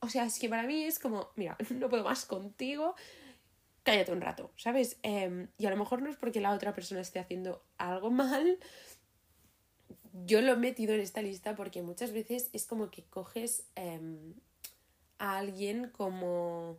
O 0.00 0.08
sea, 0.08 0.24
es 0.24 0.40
que 0.40 0.48
para 0.48 0.64
mí 0.64 0.84
es 0.84 0.98
como, 0.98 1.30
mira, 1.36 1.56
no 1.70 1.88
puedo 1.88 2.02
más 2.02 2.24
contigo, 2.24 2.96
cállate 3.86 4.10
un 4.10 4.20
rato, 4.20 4.50
¿sabes? 4.56 4.98
Em, 5.04 5.46
y 5.58 5.66
a 5.66 5.70
lo 5.70 5.76
mejor 5.76 6.02
no 6.02 6.10
es 6.10 6.16
porque 6.16 6.40
la 6.40 6.52
otra 6.52 6.74
persona 6.74 7.00
esté 7.00 7.20
haciendo 7.20 7.62
algo 7.78 8.10
mal. 8.10 8.58
Yo 10.24 10.40
lo 10.40 10.54
he 10.54 10.56
metido 10.56 10.92
en 10.92 11.00
esta 11.00 11.22
lista 11.22 11.54
porque 11.54 11.82
muchas 11.82 12.12
veces 12.12 12.50
es 12.52 12.66
como 12.66 12.90
que 12.90 13.04
coges 13.04 13.62
em, 13.76 14.34
a 15.18 15.38
alguien 15.38 15.90
como, 15.90 16.78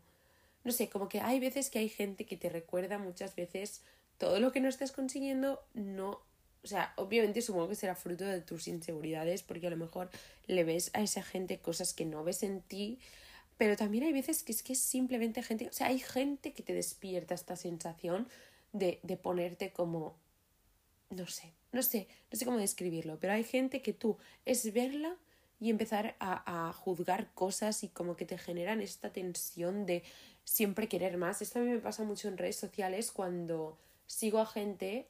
no 0.66 0.72
sé, 0.74 0.90
como 0.90 1.08
que 1.08 1.22
hay 1.22 1.40
veces 1.40 1.70
que 1.70 1.80
hay 1.80 1.88
gente 1.88 2.26
que 2.26 2.36
te 2.36 2.50
recuerda 2.50 2.98
muchas 2.98 3.38
veces 3.38 3.84
todo 4.18 4.42
lo 4.42 4.52
que 4.52 4.60
no 4.60 4.68
estás 4.68 4.92
consiguiendo, 4.92 5.64
no, 5.74 6.20
o 6.62 6.68
sea, 6.68 6.92
obviamente 6.98 7.42
supongo 7.42 7.70
que 7.70 7.76
será 7.76 7.96
fruto 7.96 8.26
de 8.26 8.42
tus 8.42 8.68
inseguridades 8.68 9.44
porque 9.44 9.68
a 9.68 9.70
lo 9.70 9.78
mejor 9.78 10.10
le 10.48 10.66
ves 10.66 10.92
a 10.94 11.02
esa 11.02 11.24
gente 11.24 11.60
cosas 11.60 11.94
que 11.94 12.04
no 12.04 12.26
ves 12.26 12.44
en 12.44 12.62
ti 12.62 13.00
pero 13.58 13.76
también 13.76 14.04
hay 14.04 14.14
veces 14.14 14.44
que 14.44 14.52
es 14.52 14.64
que 14.64 14.74
es 14.74 14.80
simplemente 14.80 15.42
gente, 15.44 15.68
o 15.68 15.74
sea, 15.74 15.88
hay 15.88 16.00
gente 16.00 16.54
que 16.54 16.64
te 16.64 16.74
despierta 16.74 17.34
esta 17.34 17.56
sensación 17.56 18.28
de, 18.72 19.00
de 19.04 19.18
ponerte 19.18 19.72
como, 19.72 20.16
no 21.10 21.28
sé, 21.28 21.54
no 21.72 21.82
sé, 21.82 22.08
no 22.32 22.38
sé 22.38 22.46
cómo 22.46 22.58
describirlo, 22.58 23.18
pero 23.20 23.34
hay 23.34 23.44
gente 23.44 23.82
que 23.82 23.94
tú 23.94 24.18
es 24.46 24.72
verla 24.74 25.16
y 25.60 25.72
empezar 25.72 26.16
a, 26.20 26.68
a, 26.70 26.74
juzgar 26.74 27.34
cosas 27.34 27.84
y 27.84 27.90
como 27.90 28.16
que 28.16 28.26
te 28.26 28.38
generan 28.38 28.80
esta 28.82 29.12
tensión 29.12 29.88
de 29.88 30.04
siempre 30.44 30.88
querer 30.88 31.18
más. 31.18 31.42
Esto 31.42 31.60
a 31.60 31.64
mí 31.64 31.70
me 31.72 31.80
pasa 31.80 32.04
mucho 32.04 32.28
en 32.28 32.38
redes 32.38 32.58
sociales 32.58 33.12
cuando 33.12 33.78
sigo 34.06 34.40
a 34.40 34.46
gente 34.46 35.08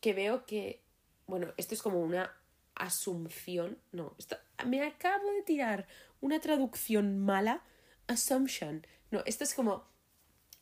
que 0.00 0.12
veo 0.12 0.44
que, 0.44 0.82
bueno, 1.26 1.54
esto 1.56 1.74
es 1.74 1.82
como 1.82 2.00
una 2.00 2.30
asunción, 2.74 3.78
no, 3.92 4.14
esto, 4.18 4.36
me 4.66 4.82
acabo 4.82 5.30
de 5.32 5.42
tirar 5.42 5.86
una 6.20 6.40
traducción 6.40 7.18
mala, 7.18 7.62
assumption. 8.06 8.86
No, 9.10 9.22
esto 9.26 9.44
es 9.44 9.54
como 9.54 9.84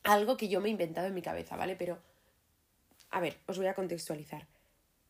algo 0.03 0.37
que 0.37 0.47
yo 0.47 0.61
me 0.61 0.69
he 0.69 0.71
inventado 0.71 1.07
en 1.07 1.13
mi 1.13 1.21
cabeza, 1.21 1.55
¿vale? 1.55 1.75
Pero, 1.75 1.99
a 3.09 3.19
ver, 3.19 3.37
os 3.47 3.57
voy 3.57 3.67
a 3.67 3.73
contextualizar. 3.73 4.47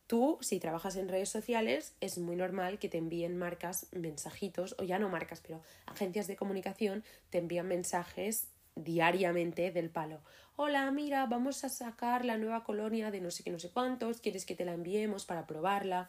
Tú, 0.06 0.38
si 0.40 0.58
trabajas 0.58 0.96
en 0.96 1.08
redes 1.08 1.28
sociales, 1.28 1.94
es 2.00 2.16
muy 2.16 2.34
normal 2.34 2.78
que 2.78 2.88
te 2.88 2.96
envíen 2.96 3.36
marcas, 3.36 3.88
mensajitos, 3.92 4.74
o 4.78 4.82
ya 4.82 4.98
no 4.98 5.10
marcas, 5.10 5.40
pero 5.40 5.60
agencias 5.84 6.26
de 6.26 6.36
comunicación 6.36 7.04
te 7.28 7.38
envían 7.38 7.68
mensajes 7.68 8.48
diariamente 8.74 9.70
del 9.70 9.90
palo. 9.90 10.22
Hola, 10.56 10.90
mira, 10.90 11.26
vamos 11.26 11.62
a 11.64 11.68
sacar 11.68 12.24
la 12.24 12.38
nueva 12.38 12.64
colonia 12.64 13.10
de 13.10 13.20
no 13.20 13.30
sé 13.30 13.44
qué, 13.44 13.50
no 13.50 13.58
sé 13.58 13.70
cuántos, 13.70 14.20
¿quieres 14.20 14.46
que 14.46 14.54
te 14.54 14.64
la 14.64 14.72
enviemos 14.72 15.26
para 15.26 15.46
probarla? 15.46 16.08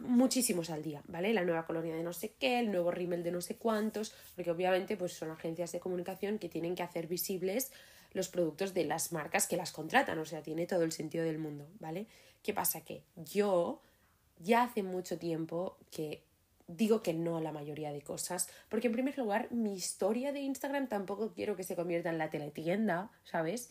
Muchísimos 0.00 0.70
al 0.70 0.82
día, 0.82 1.02
¿vale? 1.06 1.32
La 1.32 1.44
nueva 1.44 1.66
colonia 1.66 1.94
de 1.94 2.02
no 2.02 2.12
sé 2.12 2.34
qué, 2.38 2.58
el 2.58 2.70
nuevo 2.70 2.90
rímel 2.90 3.22
de 3.22 3.32
no 3.32 3.40
sé 3.40 3.56
cuántos, 3.56 4.14
porque 4.34 4.50
obviamente 4.50 4.96
pues 4.96 5.12
son 5.12 5.30
agencias 5.30 5.72
de 5.72 5.80
comunicación 5.80 6.38
que 6.38 6.48
tienen 6.48 6.74
que 6.74 6.82
hacer 6.82 7.06
visibles 7.06 7.72
los 8.12 8.28
productos 8.28 8.74
de 8.74 8.84
las 8.84 9.12
marcas 9.12 9.46
que 9.46 9.56
las 9.56 9.72
contratan, 9.72 10.18
o 10.18 10.24
sea, 10.24 10.42
tiene 10.42 10.66
todo 10.66 10.82
el 10.82 10.92
sentido 10.92 11.24
del 11.24 11.38
mundo, 11.38 11.68
¿vale? 11.80 12.06
¿Qué 12.42 12.52
pasa? 12.52 12.82
Que 12.82 13.02
yo 13.16 13.80
ya 14.38 14.64
hace 14.64 14.82
mucho 14.82 15.18
tiempo 15.18 15.78
que 15.90 16.24
digo 16.66 17.02
que 17.02 17.14
no 17.14 17.36
a 17.36 17.40
la 17.40 17.52
mayoría 17.52 17.92
de 17.92 18.02
cosas, 18.02 18.48
porque 18.68 18.88
en 18.88 18.92
primer 18.92 19.16
lugar 19.18 19.50
mi 19.52 19.74
historia 19.74 20.32
de 20.32 20.40
Instagram 20.40 20.88
tampoco 20.88 21.32
quiero 21.32 21.56
que 21.56 21.64
se 21.64 21.76
convierta 21.76 22.10
en 22.10 22.18
la 22.18 22.30
teletienda, 22.30 23.10
¿sabes? 23.24 23.70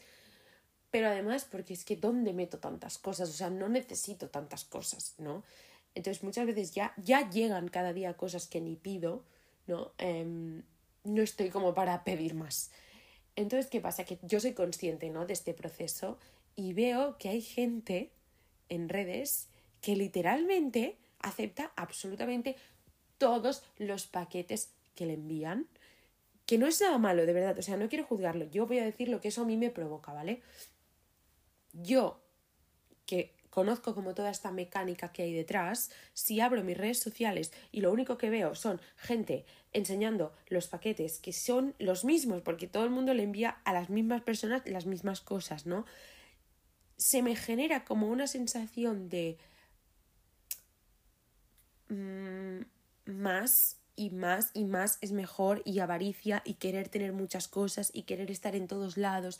Pero 0.89 1.07
además 1.07 1.47
porque 1.49 1.73
es 1.73 1.85
que 1.85 1.95
¿dónde 1.95 2.33
meto 2.33 2.59
tantas 2.59 2.97
cosas? 2.97 3.29
O 3.29 3.33
sea, 3.33 3.49
no 3.49 3.69
necesito 3.69 4.29
tantas 4.29 4.65
cosas, 4.65 5.15
¿no? 5.17 5.43
Entonces 5.95 6.23
muchas 6.23 6.45
veces 6.45 6.71
ya, 6.71 6.93
ya 6.97 7.29
llegan 7.29 7.67
cada 7.67 7.93
día 7.93 8.15
cosas 8.15 8.47
que 8.47 8.61
ni 8.61 8.75
pido, 8.75 9.23
¿no? 9.67 9.91
Em, 9.97 10.63
no 11.03 11.21
estoy 11.21 11.49
como 11.49 11.73
para 11.73 12.03
pedir 12.03 12.33
más. 12.33 12.71
Entonces, 13.35 13.69
¿qué 13.69 13.81
pasa? 13.81 14.03
Que 14.03 14.19
yo 14.21 14.39
soy 14.39 14.53
consciente, 14.53 15.09
¿no? 15.09 15.25
De 15.25 15.33
este 15.33 15.53
proceso 15.53 16.17
y 16.55 16.73
veo 16.73 17.17
que 17.17 17.29
hay 17.29 17.41
gente 17.41 18.11
en 18.69 18.89
redes 18.89 19.49
que 19.81 19.95
literalmente 19.95 20.97
acepta 21.19 21.71
absolutamente 21.75 22.55
todos 23.17 23.63
los 23.77 24.07
paquetes 24.07 24.71
que 24.95 25.05
le 25.05 25.13
envían, 25.13 25.67
que 26.45 26.57
no 26.57 26.67
es 26.67 26.81
nada 26.81 26.97
malo, 26.97 27.25
de 27.25 27.33
verdad, 27.33 27.57
o 27.57 27.61
sea, 27.61 27.77
no 27.77 27.87
quiero 27.87 28.05
juzgarlo, 28.05 28.45
yo 28.45 28.67
voy 28.67 28.79
a 28.79 28.85
decir 28.85 29.09
lo 29.09 29.21
que 29.21 29.29
eso 29.29 29.43
a 29.43 29.45
mí 29.45 29.57
me 29.57 29.69
provoca, 29.69 30.11
¿vale? 30.11 30.41
Yo, 31.73 32.21
que 33.05 33.33
conozco 33.51 33.93
como 33.93 34.15
toda 34.15 34.31
esta 34.31 34.49
mecánica 34.49 35.11
que 35.11 35.21
hay 35.21 35.33
detrás, 35.33 35.91
si 36.13 36.39
abro 36.39 36.63
mis 36.63 36.77
redes 36.77 36.99
sociales 36.99 37.53
y 37.71 37.81
lo 37.81 37.91
único 37.91 38.17
que 38.17 38.31
veo 38.31 38.55
son 38.55 38.81
gente 38.95 39.45
enseñando 39.73 40.33
los 40.47 40.67
paquetes 40.67 41.19
que 41.19 41.33
son 41.33 41.75
los 41.77 42.03
mismos, 42.03 42.41
porque 42.41 42.67
todo 42.67 42.85
el 42.85 42.89
mundo 42.89 43.13
le 43.13 43.23
envía 43.23 43.57
a 43.63 43.73
las 43.73 43.89
mismas 43.89 44.23
personas 44.23 44.63
las 44.65 44.87
mismas 44.87 45.21
cosas, 45.21 45.67
¿no? 45.67 45.85
Se 46.97 47.21
me 47.21 47.35
genera 47.35 47.83
como 47.85 48.07
una 48.07 48.25
sensación 48.25 49.09
de 49.09 49.37
mm, 51.89 52.61
más 53.05 53.77
y 53.95 54.11
más 54.11 54.51
y 54.53 54.63
más 54.63 54.97
es 55.01 55.11
mejor 55.11 55.61
y 55.65 55.79
avaricia 55.79 56.41
y 56.45 56.53
querer 56.53 56.87
tener 56.87 57.11
muchas 57.11 57.47
cosas 57.47 57.91
y 57.93 58.03
querer 58.03 58.31
estar 58.31 58.55
en 58.55 58.67
todos 58.67 58.97
lados. 58.97 59.39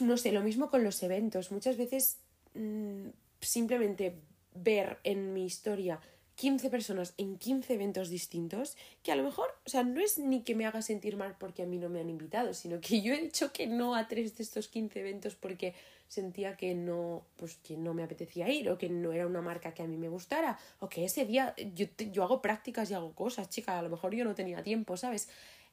No 0.00 0.16
sé, 0.16 0.32
lo 0.32 0.42
mismo 0.42 0.70
con 0.70 0.82
los 0.82 1.02
eventos. 1.02 1.52
Muchas 1.52 1.76
veces 1.76 2.18
Mm, 2.56 3.10
simplemente 3.40 4.16
ver 4.54 4.98
en 5.04 5.32
mi 5.32 5.44
historia 5.44 6.00
15 6.36 6.68
personas 6.68 7.14
en 7.16 7.38
15 7.38 7.74
eventos 7.74 8.10
distintos, 8.10 8.76
que 9.02 9.10
a 9.10 9.16
lo 9.16 9.22
mejor, 9.22 9.48
o 9.64 9.68
sea, 9.70 9.82
no 9.82 10.00
es 10.00 10.18
ni 10.18 10.42
que 10.42 10.54
me 10.54 10.66
haga 10.66 10.82
sentir 10.82 11.16
mal 11.16 11.34
porque 11.38 11.62
a 11.62 11.66
mí 11.66 11.78
no 11.78 11.88
me 11.88 12.00
han 12.00 12.10
invitado, 12.10 12.52
sino 12.52 12.80
que 12.80 13.00
yo 13.00 13.14
he 13.14 13.20
dicho 13.20 13.52
que 13.52 13.66
no 13.66 13.94
a 13.94 14.06
tres 14.06 14.36
de 14.36 14.42
estos 14.42 14.68
15 14.68 15.00
eventos 15.00 15.34
porque 15.34 15.74
sentía 16.08 16.56
que 16.56 16.74
no, 16.74 17.24
pues 17.36 17.56
que 17.56 17.76
no 17.76 17.94
me 17.94 18.02
apetecía 18.02 18.48
ir, 18.50 18.68
o 18.68 18.78
que 18.78 18.90
no 18.90 19.12
era 19.12 19.26
una 19.26 19.40
marca 19.40 19.72
que 19.72 19.82
a 19.82 19.86
mí 19.86 19.96
me 19.96 20.08
gustara, 20.08 20.58
o 20.78 20.88
que 20.88 21.04
ese 21.04 21.24
día 21.24 21.54
yo, 21.74 21.86
yo 22.12 22.22
hago 22.22 22.42
prácticas 22.42 22.90
y 22.90 22.94
hago 22.94 23.12
cosas, 23.14 23.48
chica, 23.48 23.78
a 23.78 23.82
lo 23.82 23.88
mejor 23.88 24.14
yo 24.14 24.24
no 24.24 24.34
tenía 24.34 24.62
tiempo, 24.62 24.96
¿sabes? 24.96 25.28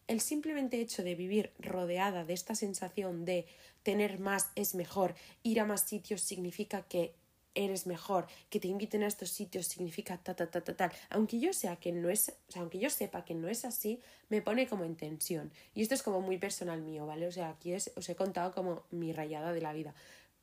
El 0.07 0.19
simplemente 0.19 0.81
hecho 0.81 1.03
de 1.03 1.15
vivir 1.15 1.51
rodeada 1.59 2.25
de 2.25 2.33
esta 2.33 2.55
sensación 2.55 3.25
de 3.25 3.45
tener 3.83 4.19
más 4.19 4.51
es 4.55 4.75
mejor, 4.75 5.15
ir 5.43 5.59
a 5.59 5.65
más 5.65 5.81
sitios 5.81 6.21
significa 6.21 6.83
que 6.83 7.13
eres 7.55 7.85
mejor, 7.85 8.27
que 8.49 8.59
te 8.59 8.67
inviten 8.67 9.03
a 9.03 9.07
estos 9.07 9.29
sitios 9.29 9.67
significa 9.67 10.17
ta 10.17 10.35
ta 10.35 10.49
ta 10.49 10.61
ta 10.61 10.75
tal. 10.75 10.91
Aunque 11.09 11.39
yo 11.39 11.53
sea 11.53 11.75
que 11.75 11.91
no 11.91 12.09
es, 12.09 12.29
o 12.47 12.51
sea, 12.51 12.61
aunque 12.61 12.79
yo 12.79 12.89
sepa 12.89 13.25
que 13.25 13.35
no 13.35 13.47
es 13.47 13.63
así, 13.65 13.99
me 14.29 14.41
pone 14.41 14.67
como 14.67 14.83
en 14.83 14.95
tensión. 14.95 15.51
Y 15.75 15.81
esto 15.81 15.93
es 15.93 16.03
como 16.03 16.21
muy 16.21 16.37
personal 16.37 16.81
mío, 16.81 17.05
¿vale? 17.05 17.27
O 17.27 17.31
sea, 17.31 17.49
aquí 17.49 17.73
os 17.73 18.09
he 18.09 18.15
contado 18.15 18.53
como 18.53 18.83
mi 18.91 19.13
rayada 19.13 19.53
de 19.53 19.61
la 19.61 19.73
vida. 19.73 19.93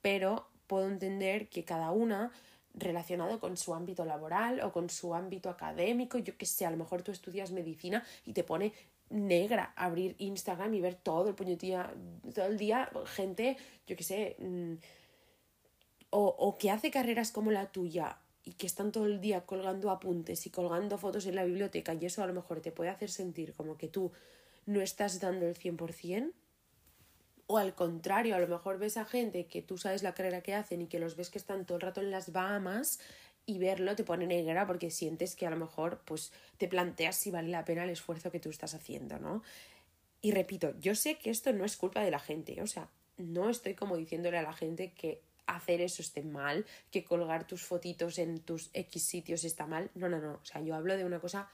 Pero 0.02 0.48
puedo 0.66 0.88
entender 0.88 1.48
que 1.48 1.64
cada 1.64 1.90
una 1.90 2.30
relacionado 2.74 3.40
con 3.40 3.56
su 3.56 3.74
ámbito 3.74 4.04
laboral 4.04 4.60
o 4.60 4.72
con 4.72 4.88
su 4.90 5.14
ámbito 5.14 5.50
académico, 5.50 6.18
yo 6.18 6.36
que 6.36 6.46
sé, 6.46 6.66
a 6.66 6.70
lo 6.70 6.76
mejor 6.76 7.02
tú 7.02 7.10
estudias 7.10 7.50
medicina 7.50 8.04
y 8.24 8.32
te 8.32 8.44
pone 8.44 8.72
negra 9.10 9.72
abrir 9.76 10.14
Instagram 10.18 10.72
y 10.74 10.80
ver 10.80 10.94
todo 10.94 11.28
el 11.28 11.34
puñetía, 11.34 11.92
todo 12.34 12.46
el 12.46 12.56
día 12.56 12.90
gente, 13.06 13.56
yo 13.86 13.96
qué 13.96 14.04
sé, 14.04 14.36
mm, 14.38 14.74
o, 16.10 16.26
o 16.26 16.58
que 16.58 16.70
hace 16.70 16.90
carreras 16.90 17.30
como 17.32 17.50
la 17.50 17.70
tuya 17.70 18.18
y 18.44 18.52
que 18.54 18.66
están 18.66 18.90
todo 18.90 19.06
el 19.06 19.20
día 19.20 19.44
colgando 19.44 19.90
apuntes 19.90 20.46
y 20.46 20.50
colgando 20.50 20.96
fotos 20.98 21.26
en 21.26 21.36
la 21.36 21.44
biblioteca 21.44 21.94
y 21.94 22.06
eso 22.06 22.22
a 22.22 22.26
lo 22.26 22.32
mejor 22.32 22.60
te 22.60 22.72
puede 22.72 22.90
hacer 22.90 23.10
sentir 23.10 23.52
como 23.52 23.76
que 23.76 23.88
tú 23.88 24.12
no 24.66 24.80
estás 24.80 25.20
dando 25.20 25.46
el 25.46 25.56
100%, 25.56 26.32
o 27.46 27.58
al 27.58 27.74
contrario, 27.74 28.36
a 28.36 28.38
lo 28.38 28.46
mejor 28.46 28.78
ves 28.78 28.96
a 28.96 29.04
gente 29.04 29.46
que 29.46 29.60
tú 29.60 29.76
sabes 29.76 30.04
la 30.04 30.14
carrera 30.14 30.40
que 30.40 30.54
hacen 30.54 30.82
y 30.82 30.86
que 30.86 31.00
los 31.00 31.16
ves 31.16 31.30
que 31.30 31.38
están 31.38 31.66
todo 31.66 31.76
el 31.76 31.82
rato 31.82 32.00
en 32.00 32.12
las 32.12 32.30
Bahamas 32.30 33.00
y 33.50 33.58
verlo 33.58 33.96
te 33.96 34.04
pone 34.04 34.26
negra 34.26 34.66
porque 34.66 34.90
sientes 34.90 35.34
que 35.34 35.46
a 35.46 35.50
lo 35.50 35.56
mejor 35.56 36.02
pues 36.04 36.32
te 36.56 36.68
planteas 36.68 37.16
si 37.16 37.30
vale 37.30 37.48
la 37.48 37.64
pena 37.64 37.84
el 37.84 37.90
esfuerzo 37.90 38.30
que 38.30 38.38
tú 38.38 38.50
estás 38.50 38.74
haciendo, 38.74 39.18
¿no? 39.18 39.42
Y 40.22 40.32
repito, 40.32 40.78
yo 40.78 40.94
sé 40.94 41.16
que 41.18 41.30
esto 41.30 41.52
no 41.52 41.64
es 41.64 41.76
culpa 41.76 42.02
de 42.02 42.10
la 42.10 42.20
gente, 42.20 42.62
o 42.62 42.66
sea, 42.66 42.88
no 43.16 43.50
estoy 43.50 43.74
como 43.74 43.96
diciéndole 43.96 44.38
a 44.38 44.42
la 44.42 44.52
gente 44.52 44.92
que 44.92 45.20
hacer 45.46 45.80
eso 45.80 46.00
esté 46.00 46.22
mal, 46.22 46.64
que 46.92 47.04
colgar 47.04 47.46
tus 47.46 47.62
fotitos 47.62 48.18
en 48.18 48.38
tus 48.38 48.70
X 48.72 49.02
sitios 49.02 49.44
está 49.44 49.66
mal. 49.66 49.90
No, 49.94 50.08
no, 50.08 50.20
no. 50.20 50.34
O 50.34 50.44
sea, 50.44 50.60
yo 50.60 50.74
hablo 50.76 50.96
de 50.96 51.04
una 51.04 51.18
cosa 51.18 51.50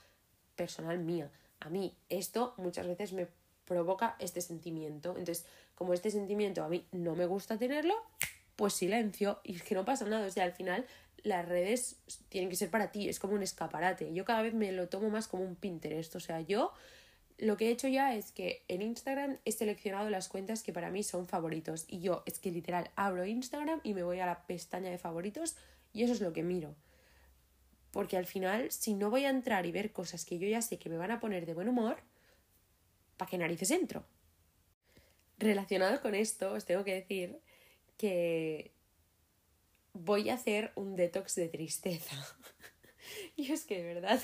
personal 0.55 0.99
mía. 0.99 1.31
A 1.59 1.69
mí 1.69 1.95
esto 2.09 2.53
muchas 2.57 2.85
veces 2.85 3.13
me 3.13 3.27
provoca 3.65 4.15
este 4.19 4.41
sentimiento. 4.41 5.15
Entonces, 5.17 5.45
como 5.73 5.93
este 5.93 6.11
sentimiento 6.11 6.63
a 6.63 6.69
mí 6.69 6.85
no 6.91 7.15
me 7.15 7.25
gusta 7.25 7.57
tenerlo, 7.57 7.95
pues 8.55 8.73
silencio. 8.73 9.39
Y 9.43 9.55
es 9.55 9.63
que 9.63 9.75
no 9.75 9.83
pasa 9.83 10.05
nada. 10.05 10.27
O 10.27 10.31
sea, 10.31 10.43
al 10.43 10.53
final 10.53 10.85
las 11.23 11.47
redes 11.47 11.97
tienen 12.29 12.49
que 12.49 12.55
ser 12.55 12.69
para 12.69 12.91
ti. 12.91 13.09
Es 13.09 13.19
como 13.19 13.33
un 13.33 13.43
escaparate. 13.43 14.13
Yo 14.13 14.25
cada 14.25 14.41
vez 14.41 14.53
me 14.53 14.71
lo 14.71 14.87
tomo 14.89 15.09
más 15.09 15.27
como 15.27 15.43
un 15.43 15.55
Pinterest. 15.55 16.15
O 16.15 16.19
sea, 16.19 16.41
yo 16.41 16.73
lo 17.37 17.55
que 17.57 17.67
he 17.67 17.71
hecho 17.71 17.87
ya 17.87 18.15
es 18.15 18.31
que 18.31 18.63
en 18.67 18.81
Instagram 18.81 19.37
he 19.45 19.51
seleccionado 19.51 20.09
las 20.09 20.27
cuentas 20.27 20.63
que 20.63 20.73
para 20.73 20.89
mí 20.89 21.03
son 21.03 21.27
favoritos. 21.27 21.85
Y 21.87 21.99
yo 21.99 22.23
es 22.25 22.39
que 22.39 22.51
literal 22.51 22.89
abro 22.95 23.25
Instagram 23.25 23.79
y 23.83 23.93
me 23.93 24.03
voy 24.03 24.19
a 24.19 24.25
la 24.25 24.45
pestaña 24.47 24.89
de 24.89 24.97
favoritos 24.97 25.55
y 25.93 26.03
eso 26.03 26.13
es 26.13 26.21
lo 26.21 26.33
que 26.33 26.43
miro. 26.43 26.75
Porque 27.91 28.17
al 28.17 28.25
final, 28.25 28.71
si 28.71 28.93
no 28.93 29.09
voy 29.09 29.25
a 29.25 29.29
entrar 29.29 29.65
y 29.65 29.71
ver 29.71 29.91
cosas 29.91 30.25
que 30.25 30.39
yo 30.39 30.47
ya 30.47 30.61
sé 30.61 30.77
que 30.77 30.89
me 30.89 30.97
van 30.97 31.11
a 31.11 31.19
poner 31.19 31.45
de 31.45 31.53
buen 31.53 31.69
humor, 31.69 31.97
¿para 33.17 33.29
qué 33.29 33.37
narices 33.37 33.71
entro? 33.71 34.05
Relacionado 35.37 36.01
con 36.01 36.15
esto, 36.15 36.53
os 36.53 36.65
tengo 36.65 36.83
que 36.83 36.95
decir 36.95 37.39
que 37.97 38.71
voy 40.03 40.29
a 40.29 40.35
hacer 40.35 40.71
un 40.75 40.95
detox 40.95 41.35
de 41.35 41.49
tristeza. 41.49 42.15
y 43.35 43.51
es 43.51 43.65
que 43.65 43.77
de 43.77 43.93
verdad, 43.93 44.21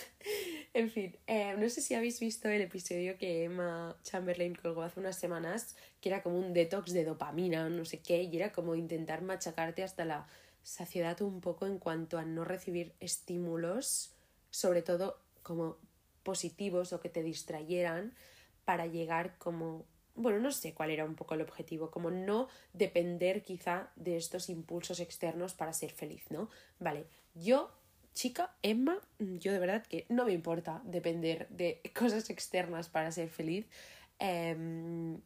en 0.73 0.89
fin, 0.89 1.17
eh, 1.27 1.55
no 1.57 1.69
sé 1.69 1.81
si 1.81 1.95
habéis 1.95 2.19
visto 2.19 2.47
el 2.49 2.61
episodio 2.61 3.17
que 3.17 3.45
Emma 3.45 3.97
Chamberlain 4.03 4.55
colgó 4.55 4.83
hace 4.83 4.99
unas 4.99 5.17
semanas, 5.17 5.75
que 6.01 6.09
era 6.09 6.21
como 6.21 6.37
un 6.37 6.53
detox 6.53 6.93
de 6.93 7.05
dopamina 7.05 7.69
no 7.69 7.85
sé 7.85 7.99
qué, 7.99 8.23
y 8.23 8.35
era 8.35 8.51
como 8.51 8.75
intentar 8.75 9.21
machacarte 9.21 9.83
hasta 9.83 10.05
la 10.05 10.27
saciedad 10.63 11.21
un 11.21 11.41
poco 11.41 11.65
en 11.65 11.77
cuanto 11.77 12.17
a 12.17 12.25
no 12.25 12.45
recibir 12.45 12.93
estímulos, 12.99 14.13
sobre 14.49 14.81
todo 14.81 15.19
como 15.41 15.77
positivos 16.23 16.93
o 16.93 17.01
que 17.01 17.09
te 17.09 17.23
distrayeran, 17.23 18.13
para 18.65 18.87
llegar 18.87 19.37
como 19.37 19.85
bueno, 20.15 20.39
no 20.39 20.51
sé 20.51 20.73
cuál 20.73 20.91
era 20.91 21.05
un 21.05 21.15
poco 21.15 21.33
el 21.33 21.41
objetivo, 21.41 21.91
como 21.91 22.11
no 22.11 22.47
depender 22.73 23.43
quizá 23.43 23.91
de 23.95 24.17
estos 24.17 24.49
impulsos 24.49 24.99
externos 24.99 25.53
para 25.53 25.73
ser 25.73 25.91
feliz, 25.91 26.23
¿no? 26.29 26.49
Vale, 26.79 27.05
yo 27.33 27.71
chica, 28.13 28.55
Emma, 28.61 28.99
mm, 29.19 29.37
yo 29.37 29.51
de 29.51 29.59
verdad 29.59 29.85
que 29.85 30.05
no 30.09 30.25
me 30.25 30.33
importa 30.33 30.81
depender 30.85 31.47
de 31.49 31.81
cosas 31.95 32.29
externas 32.29 32.89
para 32.89 33.11
ser 33.11 33.29
feliz. 33.29 33.65
Em, 34.19 35.19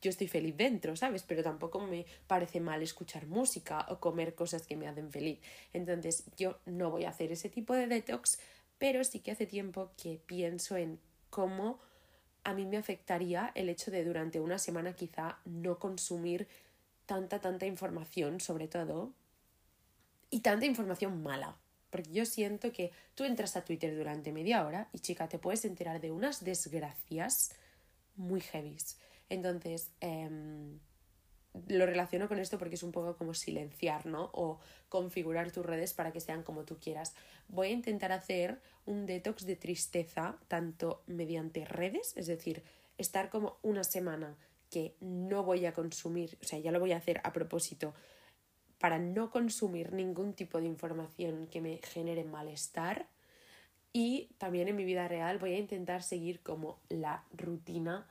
yo 0.00 0.10
estoy 0.10 0.28
feliz 0.28 0.56
dentro, 0.56 0.96
¿sabes? 0.96 1.22
Pero 1.22 1.42
tampoco 1.42 1.80
me 1.80 2.06
parece 2.26 2.60
mal 2.60 2.82
escuchar 2.82 3.26
música 3.26 3.86
o 3.88 4.00
comer 4.00 4.34
cosas 4.34 4.66
que 4.66 4.76
me 4.76 4.88
hacen 4.88 5.10
feliz. 5.10 5.38
Entonces 5.72 6.24
yo 6.36 6.58
no 6.66 6.90
voy 6.90 7.04
a 7.04 7.10
hacer 7.10 7.30
ese 7.32 7.48
tipo 7.48 7.74
de 7.74 7.86
detox, 7.86 8.38
pero 8.78 9.04
sí 9.04 9.20
que 9.20 9.30
hace 9.30 9.46
tiempo 9.46 9.92
que 10.00 10.20
pienso 10.26 10.76
en 10.76 10.98
cómo 11.30 11.78
a 12.44 12.54
mí 12.54 12.66
me 12.66 12.76
afectaría 12.76 13.52
el 13.54 13.68
hecho 13.68 13.90
de 13.90 14.04
durante 14.04 14.40
una 14.40 14.58
semana 14.58 14.94
quizá 14.94 15.38
no 15.44 15.78
consumir 15.78 16.48
tanta, 17.06 17.40
tanta 17.40 17.66
información, 17.66 18.40
sobre 18.40 18.68
todo, 18.68 19.12
y 20.30 20.40
tanta 20.40 20.66
información 20.66 21.22
mala. 21.22 21.56
Porque 21.90 22.10
yo 22.10 22.24
siento 22.24 22.72
que 22.72 22.90
tú 23.14 23.24
entras 23.24 23.56
a 23.56 23.64
Twitter 23.64 23.94
durante 23.94 24.32
media 24.32 24.66
hora 24.66 24.88
y 24.92 24.98
chica, 25.00 25.28
te 25.28 25.38
puedes 25.38 25.64
enterar 25.64 26.00
de 26.00 26.10
unas 26.10 26.42
desgracias 26.42 27.52
muy 28.16 28.40
heavies. 28.40 28.98
Entonces, 29.28 29.90
em, 30.00 30.78
lo 31.68 31.86
relaciono 31.86 32.28
con 32.28 32.38
esto 32.38 32.58
porque 32.58 32.76
es 32.76 32.82
un 32.82 32.92
poco 32.92 33.16
como 33.16 33.34
silenciar, 33.34 34.06
¿no? 34.06 34.30
O 34.32 34.58
configurar 34.88 35.50
tus 35.52 35.64
redes 35.64 35.92
para 35.92 36.12
que 36.12 36.20
sean 36.20 36.42
como 36.42 36.64
tú 36.64 36.78
quieras. 36.78 37.14
Voy 37.48 37.68
a 37.68 37.72
intentar 37.72 38.12
hacer 38.12 38.60
un 38.86 39.06
detox 39.06 39.44
de 39.44 39.56
tristeza, 39.56 40.36
tanto 40.48 41.02
mediante 41.06 41.64
redes, 41.64 42.14
es 42.16 42.26
decir, 42.26 42.62
estar 42.96 43.28
como 43.28 43.58
una 43.62 43.84
semana 43.84 44.36
que 44.70 44.96
no 45.00 45.44
voy 45.44 45.66
a 45.66 45.74
consumir, 45.74 46.38
o 46.40 46.44
sea, 46.44 46.58
ya 46.58 46.72
lo 46.72 46.80
voy 46.80 46.92
a 46.92 46.96
hacer 46.96 47.20
a 47.24 47.32
propósito, 47.32 47.94
para 48.78 48.98
no 48.98 49.30
consumir 49.30 49.92
ningún 49.92 50.32
tipo 50.32 50.60
de 50.60 50.66
información 50.66 51.46
que 51.46 51.60
me 51.60 51.78
genere 51.84 52.24
malestar. 52.24 53.06
Y 53.92 54.30
también 54.38 54.68
en 54.68 54.76
mi 54.76 54.84
vida 54.84 55.06
real 55.06 55.38
voy 55.38 55.52
a 55.52 55.58
intentar 55.58 56.02
seguir 56.02 56.40
como 56.40 56.80
la 56.88 57.24
rutina 57.32 58.08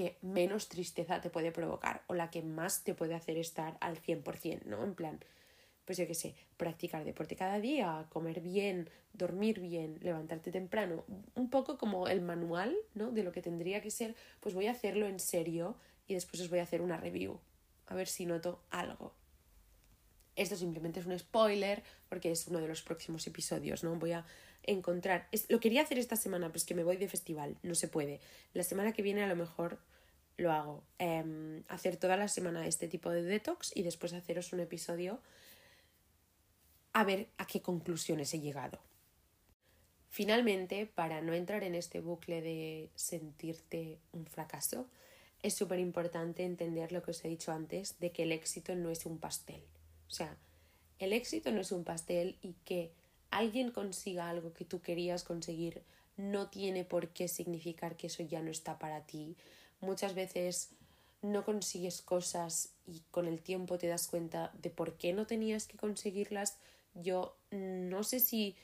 que 0.00 0.16
menos 0.22 0.70
tristeza 0.70 1.20
te 1.20 1.28
puede 1.28 1.52
provocar 1.52 2.04
o 2.06 2.14
la 2.14 2.30
que 2.30 2.40
más 2.40 2.84
te 2.84 2.94
puede 2.94 3.14
hacer 3.14 3.36
estar 3.36 3.76
al 3.82 4.00
100%, 4.00 4.64
¿no? 4.64 4.82
En 4.82 4.94
plan, 4.94 5.20
pues 5.84 5.98
yo 5.98 6.06
qué 6.06 6.14
sé, 6.14 6.34
practicar 6.56 7.04
deporte 7.04 7.36
cada 7.36 7.60
día, 7.60 8.06
comer 8.08 8.40
bien, 8.40 8.88
dormir 9.12 9.60
bien, 9.60 9.98
levantarte 10.00 10.50
temprano, 10.50 11.04
un 11.34 11.50
poco 11.50 11.76
como 11.76 12.08
el 12.08 12.22
manual, 12.22 12.74
¿no? 12.94 13.10
De 13.10 13.22
lo 13.22 13.30
que 13.30 13.42
tendría 13.42 13.82
que 13.82 13.90
ser, 13.90 14.16
pues 14.40 14.54
voy 14.54 14.68
a 14.68 14.70
hacerlo 14.70 15.06
en 15.06 15.20
serio 15.20 15.76
y 16.08 16.14
después 16.14 16.40
os 16.40 16.48
voy 16.48 16.60
a 16.60 16.62
hacer 16.62 16.80
una 16.80 16.96
review, 16.96 17.38
a 17.86 17.94
ver 17.94 18.08
si 18.08 18.24
noto 18.24 18.62
algo. 18.70 19.12
Esto 20.34 20.56
simplemente 20.56 21.00
es 21.00 21.06
un 21.06 21.18
spoiler 21.18 21.82
porque 22.08 22.30
es 22.30 22.48
uno 22.48 22.60
de 22.60 22.68
los 22.68 22.80
próximos 22.80 23.26
episodios, 23.26 23.84
¿no? 23.84 23.96
Voy 23.96 24.12
a 24.12 24.24
encontrar... 24.62 25.28
lo 25.50 25.60
quería 25.60 25.82
hacer 25.82 25.98
esta 25.98 26.16
semana, 26.16 26.46
pero 26.46 26.56
es 26.56 26.64
que 26.64 26.74
me 26.74 26.84
voy 26.84 26.96
de 26.96 27.06
festival, 27.06 27.58
no 27.62 27.74
se 27.74 27.88
puede. 27.88 28.20
La 28.54 28.62
semana 28.62 28.92
que 28.92 29.02
viene 29.02 29.22
a 29.22 29.26
lo 29.26 29.36
mejor 29.36 29.78
lo 30.40 30.52
hago. 30.52 30.84
Em, 30.98 31.62
hacer 31.68 31.96
toda 31.96 32.16
la 32.16 32.28
semana 32.28 32.66
este 32.66 32.88
tipo 32.88 33.10
de 33.10 33.22
detox 33.22 33.72
y 33.74 33.82
después 33.82 34.12
haceros 34.12 34.52
un 34.52 34.60
episodio 34.60 35.20
a 36.92 37.04
ver 37.04 37.28
a 37.38 37.46
qué 37.46 37.62
conclusiones 37.62 38.34
he 38.34 38.40
llegado. 38.40 38.80
Finalmente, 40.08 40.86
para 40.86 41.20
no 41.20 41.34
entrar 41.34 41.62
en 41.62 41.76
este 41.76 42.00
bucle 42.00 42.42
de 42.42 42.90
sentirte 42.96 44.00
un 44.12 44.26
fracaso, 44.26 44.88
es 45.42 45.54
súper 45.54 45.78
importante 45.78 46.44
entender 46.44 46.90
lo 46.90 47.02
que 47.02 47.12
os 47.12 47.24
he 47.24 47.28
dicho 47.28 47.52
antes 47.52 47.98
de 48.00 48.10
que 48.10 48.24
el 48.24 48.32
éxito 48.32 48.74
no 48.74 48.90
es 48.90 49.06
un 49.06 49.18
pastel. 49.18 49.62
O 50.08 50.10
sea, 50.10 50.36
el 50.98 51.12
éxito 51.12 51.52
no 51.52 51.60
es 51.60 51.70
un 51.70 51.84
pastel 51.84 52.38
y 52.42 52.54
que 52.64 52.92
alguien 53.30 53.70
consiga 53.70 54.28
algo 54.28 54.52
que 54.52 54.64
tú 54.64 54.80
querías 54.82 55.22
conseguir 55.22 55.82
no 56.16 56.48
tiene 56.48 56.84
por 56.84 57.08
qué 57.08 57.28
significar 57.28 57.96
que 57.96 58.08
eso 58.08 58.22
ya 58.22 58.42
no 58.42 58.50
está 58.50 58.78
para 58.78 59.06
ti. 59.06 59.36
Muchas 59.80 60.14
veces 60.14 60.70
no 61.22 61.44
consigues 61.44 62.02
cosas 62.02 62.70
y 62.86 63.02
con 63.10 63.26
el 63.26 63.40
tiempo 63.40 63.78
te 63.78 63.88
das 63.88 64.08
cuenta 64.08 64.52
de 64.62 64.70
por 64.70 64.94
qué 64.94 65.12
no 65.12 65.26
tenías 65.26 65.66
que 65.66 65.76
conseguirlas. 65.76 66.56
Yo 66.94 67.36
no 67.50 68.02
sé 68.02 68.20
si 68.20 68.56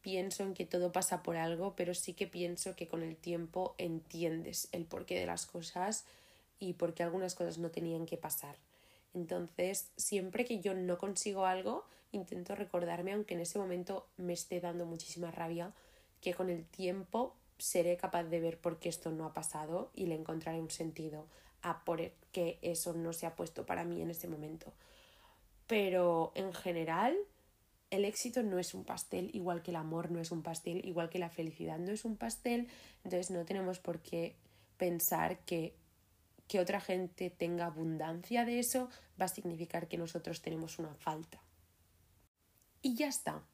pienso 0.00 0.42
en 0.42 0.54
que 0.54 0.64
todo 0.64 0.92
pasa 0.92 1.22
por 1.22 1.36
algo, 1.36 1.74
pero 1.76 1.94
sí 1.94 2.14
que 2.14 2.26
pienso 2.26 2.76
que 2.76 2.88
con 2.88 3.02
el 3.02 3.16
tiempo 3.16 3.74
entiendes 3.78 4.68
el 4.72 4.84
porqué 4.84 5.18
de 5.18 5.26
las 5.26 5.46
cosas 5.46 6.04
y 6.58 6.74
por 6.74 6.94
qué 6.94 7.02
algunas 7.02 7.34
cosas 7.34 7.58
no 7.58 7.70
tenían 7.70 8.06
que 8.06 8.16
pasar. 8.16 8.56
Entonces, 9.14 9.88
siempre 9.96 10.44
que 10.44 10.60
yo 10.60 10.74
no 10.74 10.98
consigo 10.98 11.46
algo, 11.46 11.84
intento 12.12 12.54
recordarme, 12.54 13.12
aunque 13.12 13.34
en 13.34 13.40
ese 13.40 13.58
momento 13.58 14.06
me 14.16 14.32
esté 14.32 14.60
dando 14.60 14.86
muchísima 14.86 15.30
rabia, 15.30 15.72
que 16.20 16.34
con 16.34 16.50
el 16.50 16.64
tiempo 16.64 17.34
seré 17.58 17.96
capaz 17.96 18.24
de 18.24 18.40
ver 18.40 18.58
por 18.58 18.78
qué 18.78 18.88
esto 18.88 19.10
no 19.10 19.26
ha 19.26 19.34
pasado 19.34 19.90
y 19.94 20.06
le 20.06 20.14
encontraré 20.14 20.60
un 20.60 20.70
sentido 20.70 21.26
a 21.62 21.84
por 21.84 22.00
qué 22.32 22.58
eso 22.62 22.92
no 22.94 23.12
se 23.12 23.26
ha 23.26 23.36
puesto 23.36 23.66
para 23.66 23.84
mí 23.84 24.00
en 24.00 24.10
ese 24.10 24.28
momento. 24.28 24.72
Pero 25.66 26.32
en 26.34 26.52
general, 26.52 27.16
el 27.90 28.04
éxito 28.04 28.42
no 28.42 28.58
es 28.58 28.74
un 28.74 28.84
pastel, 28.84 29.30
igual 29.34 29.62
que 29.62 29.72
el 29.72 29.76
amor 29.76 30.10
no 30.10 30.20
es 30.20 30.30
un 30.30 30.42
pastel, 30.42 30.84
igual 30.86 31.10
que 31.10 31.18
la 31.18 31.30
felicidad 31.30 31.78
no 31.78 31.92
es 31.92 32.04
un 32.04 32.16
pastel, 32.16 32.68
entonces 33.04 33.30
no 33.30 33.44
tenemos 33.44 33.78
por 33.80 34.00
qué 34.00 34.36
pensar 34.76 35.40
que 35.40 35.74
que 36.48 36.60
otra 36.60 36.80
gente 36.80 37.30
tenga 37.30 37.66
abundancia 37.66 38.44
de 38.44 38.58
eso 38.58 38.88
va 39.20 39.26
a 39.26 39.28
significar 39.28 39.86
que 39.86 39.98
nosotros 39.98 40.40
tenemos 40.40 40.78
una 40.78 40.94
falta. 40.94 41.40
Y 42.80 42.94
ya 42.94 43.08
está. 43.08 43.44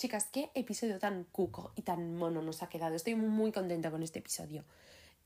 Chicas, 0.00 0.30
qué 0.32 0.48
episodio 0.54 0.98
tan 0.98 1.24
cuco 1.24 1.72
y 1.76 1.82
tan 1.82 2.16
mono 2.16 2.40
nos 2.40 2.62
ha 2.62 2.70
quedado. 2.70 2.94
Estoy 2.94 3.16
muy 3.16 3.52
contenta 3.52 3.90
con 3.90 4.02
este 4.02 4.20
episodio. 4.20 4.64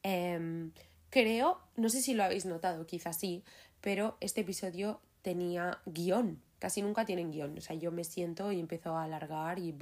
Em, 0.03 0.73
creo, 1.11 1.61
no 1.77 1.89
sé 1.89 2.03
si 2.03 2.13
lo 2.13 2.25
habéis 2.25 2.45
notado, 2.45 2.85
quizás 2.85 3.17
sí, 3.17 3.45
pero 3.81 4.17
este 4.19 4.41
episodio 4.41 5.01
tenía 5.23 5.79
guion. 5.87 6.43
casi 6.59 6.83
nunca 6.83 7.05
tienen 7.05 7.31
guion. 7.31 7.57
O 7.57 7.61
sea, 7.61 7.77
yo 7.77 7.93
me 7.93 8.03
siento 8.03 8.51
y 8.51 8.59
empiezo 8.59 8.97
a 8.97 9.05
alargar 9.05 9.61
y, 9.61 9.73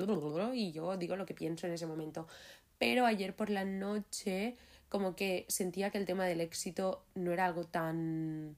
y 0.52 0.72
yo 0.72 0.96
digo 0.98 1.16
lo 1.16 1.24
que 1.24 1.32
pienso 1.32 1.66
en 1.66 1.72
ese 1.72 1.86
momento. 1.86 2.26
Pero 2.76 3.06
ayer 3.06 3.34
por 3.34 3.48
la 3.48 3.64
noche 3.64 4.56
como 4.90 5.16
que 5.16 5.46
sentía 5.48 5.88
que 5.88 5.96
el 5.96 6.04
tema 6.04 6.26
del 6.26 6.42
éxito 6.42 7.02
no 7.14 7.32
era 7.32 7.46
algo 7.46 7.64
tan... 7.64 8.56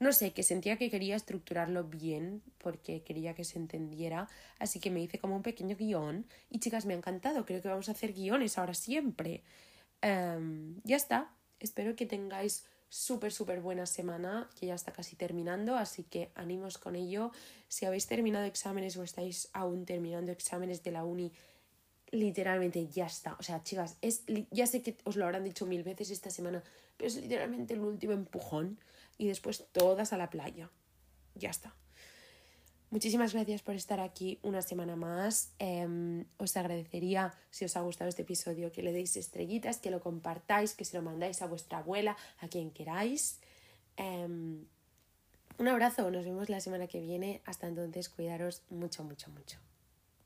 No 0.00 0.14
sé, 0.14 0.32
que 0.32 0.42
sentía 0.42 0.78
que 0.78 0.90
quería 0.90 1.14
estructurarlo 1.14 1.84
bien 1.84 2.42
porque 2.56 3.02
quería 3.02 3.34
que 3.34 3.44
se 3.44 3.58
entendiera, 3.58 4.28
así 4.58 4.80
que 4.80 4.90
me 4.90 5.02
hice 5.02 5.18
como 5.18 5.36
un 5.36 5.42
pequeño 5.42 5.76
guion 5.76 6.24
y 6.48 6.58
chicas, 6.58 6.86
me 6.86 6.94
ha 6.94 6.96
encantado, 6.96 7.44
creo 7.44 7.60
que 7.60 7.68
vamos 7.68 7.90
a 7.90 7.92
hacer 7.92 8.14
guiones 8.14 8.56
ahora 8.56 8.72
siempre. 8.72 9.42
Em, 10.00 10.80
ya 10.84 10.96
está, 10.96 11.30
espero 11.60 11.94
que 11.96 12.06
tengáis 12.06 12.64
súper, 12.88 13.30
súper 13.30 13.60
buena 13.60 13.84
semana, 13.84 14.48
que 14.58 14.66
ya 14.66 14.74
está 14.74 14.90
casi 14.90 15.16
terminando, 15.16 15.76
así 15.76 16.02
que 16.04 16.30
ánimos 16.34 16.78
con 16.78 16.96
ello. 16.96 17.30
Si 17.68 17.84
habéis 17.84 18.06
terminado 18.06 18.46
exámenes 18.46 18.96
o 18.96 19.02
estáis 19.02 19.50
aún 19.52 19.84
terminando 19.84 20.32
exámenes 20.32 20.82
de 20.82 20.92
la 20.92 21.04
uni, 21.04 21.30
literalmente 22.10 22.88
ya 22.88 23.04
está. 23.04 23.36
O 23.38 23.42
sea, 23.42 23.62
chicas, 23.62 23.98
es, 24.00 24.22
ya 24.50 24.66
sé 24.66 24.80
que 24.80 24.96
os 25.04 25.16
lo 25.16 25.26
habrán 25.26 25.44
dicho 25.44 25.66
mil 25.66 25.82
veces 25.82 26.10
esta 26.10 26.30
semana, 26.30 26.62
pero 26.96 27.08
es 27.08 27.16
literalmente 27.16 27.74
el 27.74 27.80
último 27.80 28.14
empujón 28.14 28.78
y 29.20 29.28
después 29.28 29.66
todas 29.72 30.14
a 30.14 30.16
la 30.16 30.30
playa. 30.30 30.70
Ya 31.34 31.50
está. 31.50 31.74
Muchísimas 32.88 33.34
gracias 33.34 33.60
por 33.62 33.74
estar 33.74 34.00
aquí 34.00 34.40
una 34.42 34.62
semana 34.62 34.96
más. 34.96 35.52
Em, 35.58 36.24
os 36.38 36.56
agradecería, 36.56 37.34
si 37.50 37.66
os 37.66 37.76
ha 37.76 37.82
gustado 37.82 38.08
este 38.08 38.22
episodio, 38.22 38.72
que 38.72 38.82
le 38.82 38.92
deis 38.92 39.16
estrellitas, 39.16 39.78
que 39.78 39.90
lo 39.90 40.00
compartáis, 40.00 40.74
que 40.74 40.86
se 40.86 40.96
lo 40.96 41.02
mandáis 41.02 41.42
a 41.42 41.46
vuestra 41.46 41.78
abuela, 41.78 42.16
a 42.40 42.48
quien 42.48 42.70
queráis. 42.70 43.40
Em, 43.96 44.64
un 45.58 45.68
abrazo, 45.68 46.10
nos 46.10 46.24
vemos 46.24 46.48
la 46.48 46.60
semana 46.60 46.86
que 46.86 47.00
viene. 47.00 47.42
Hasta 47.44 47.68
entonces, 47.68 48.08
cuidaros 48.08 48.62
mucho, 48.70 49.04
mucho, 49.04 49.30
mucho. 49.30 49.58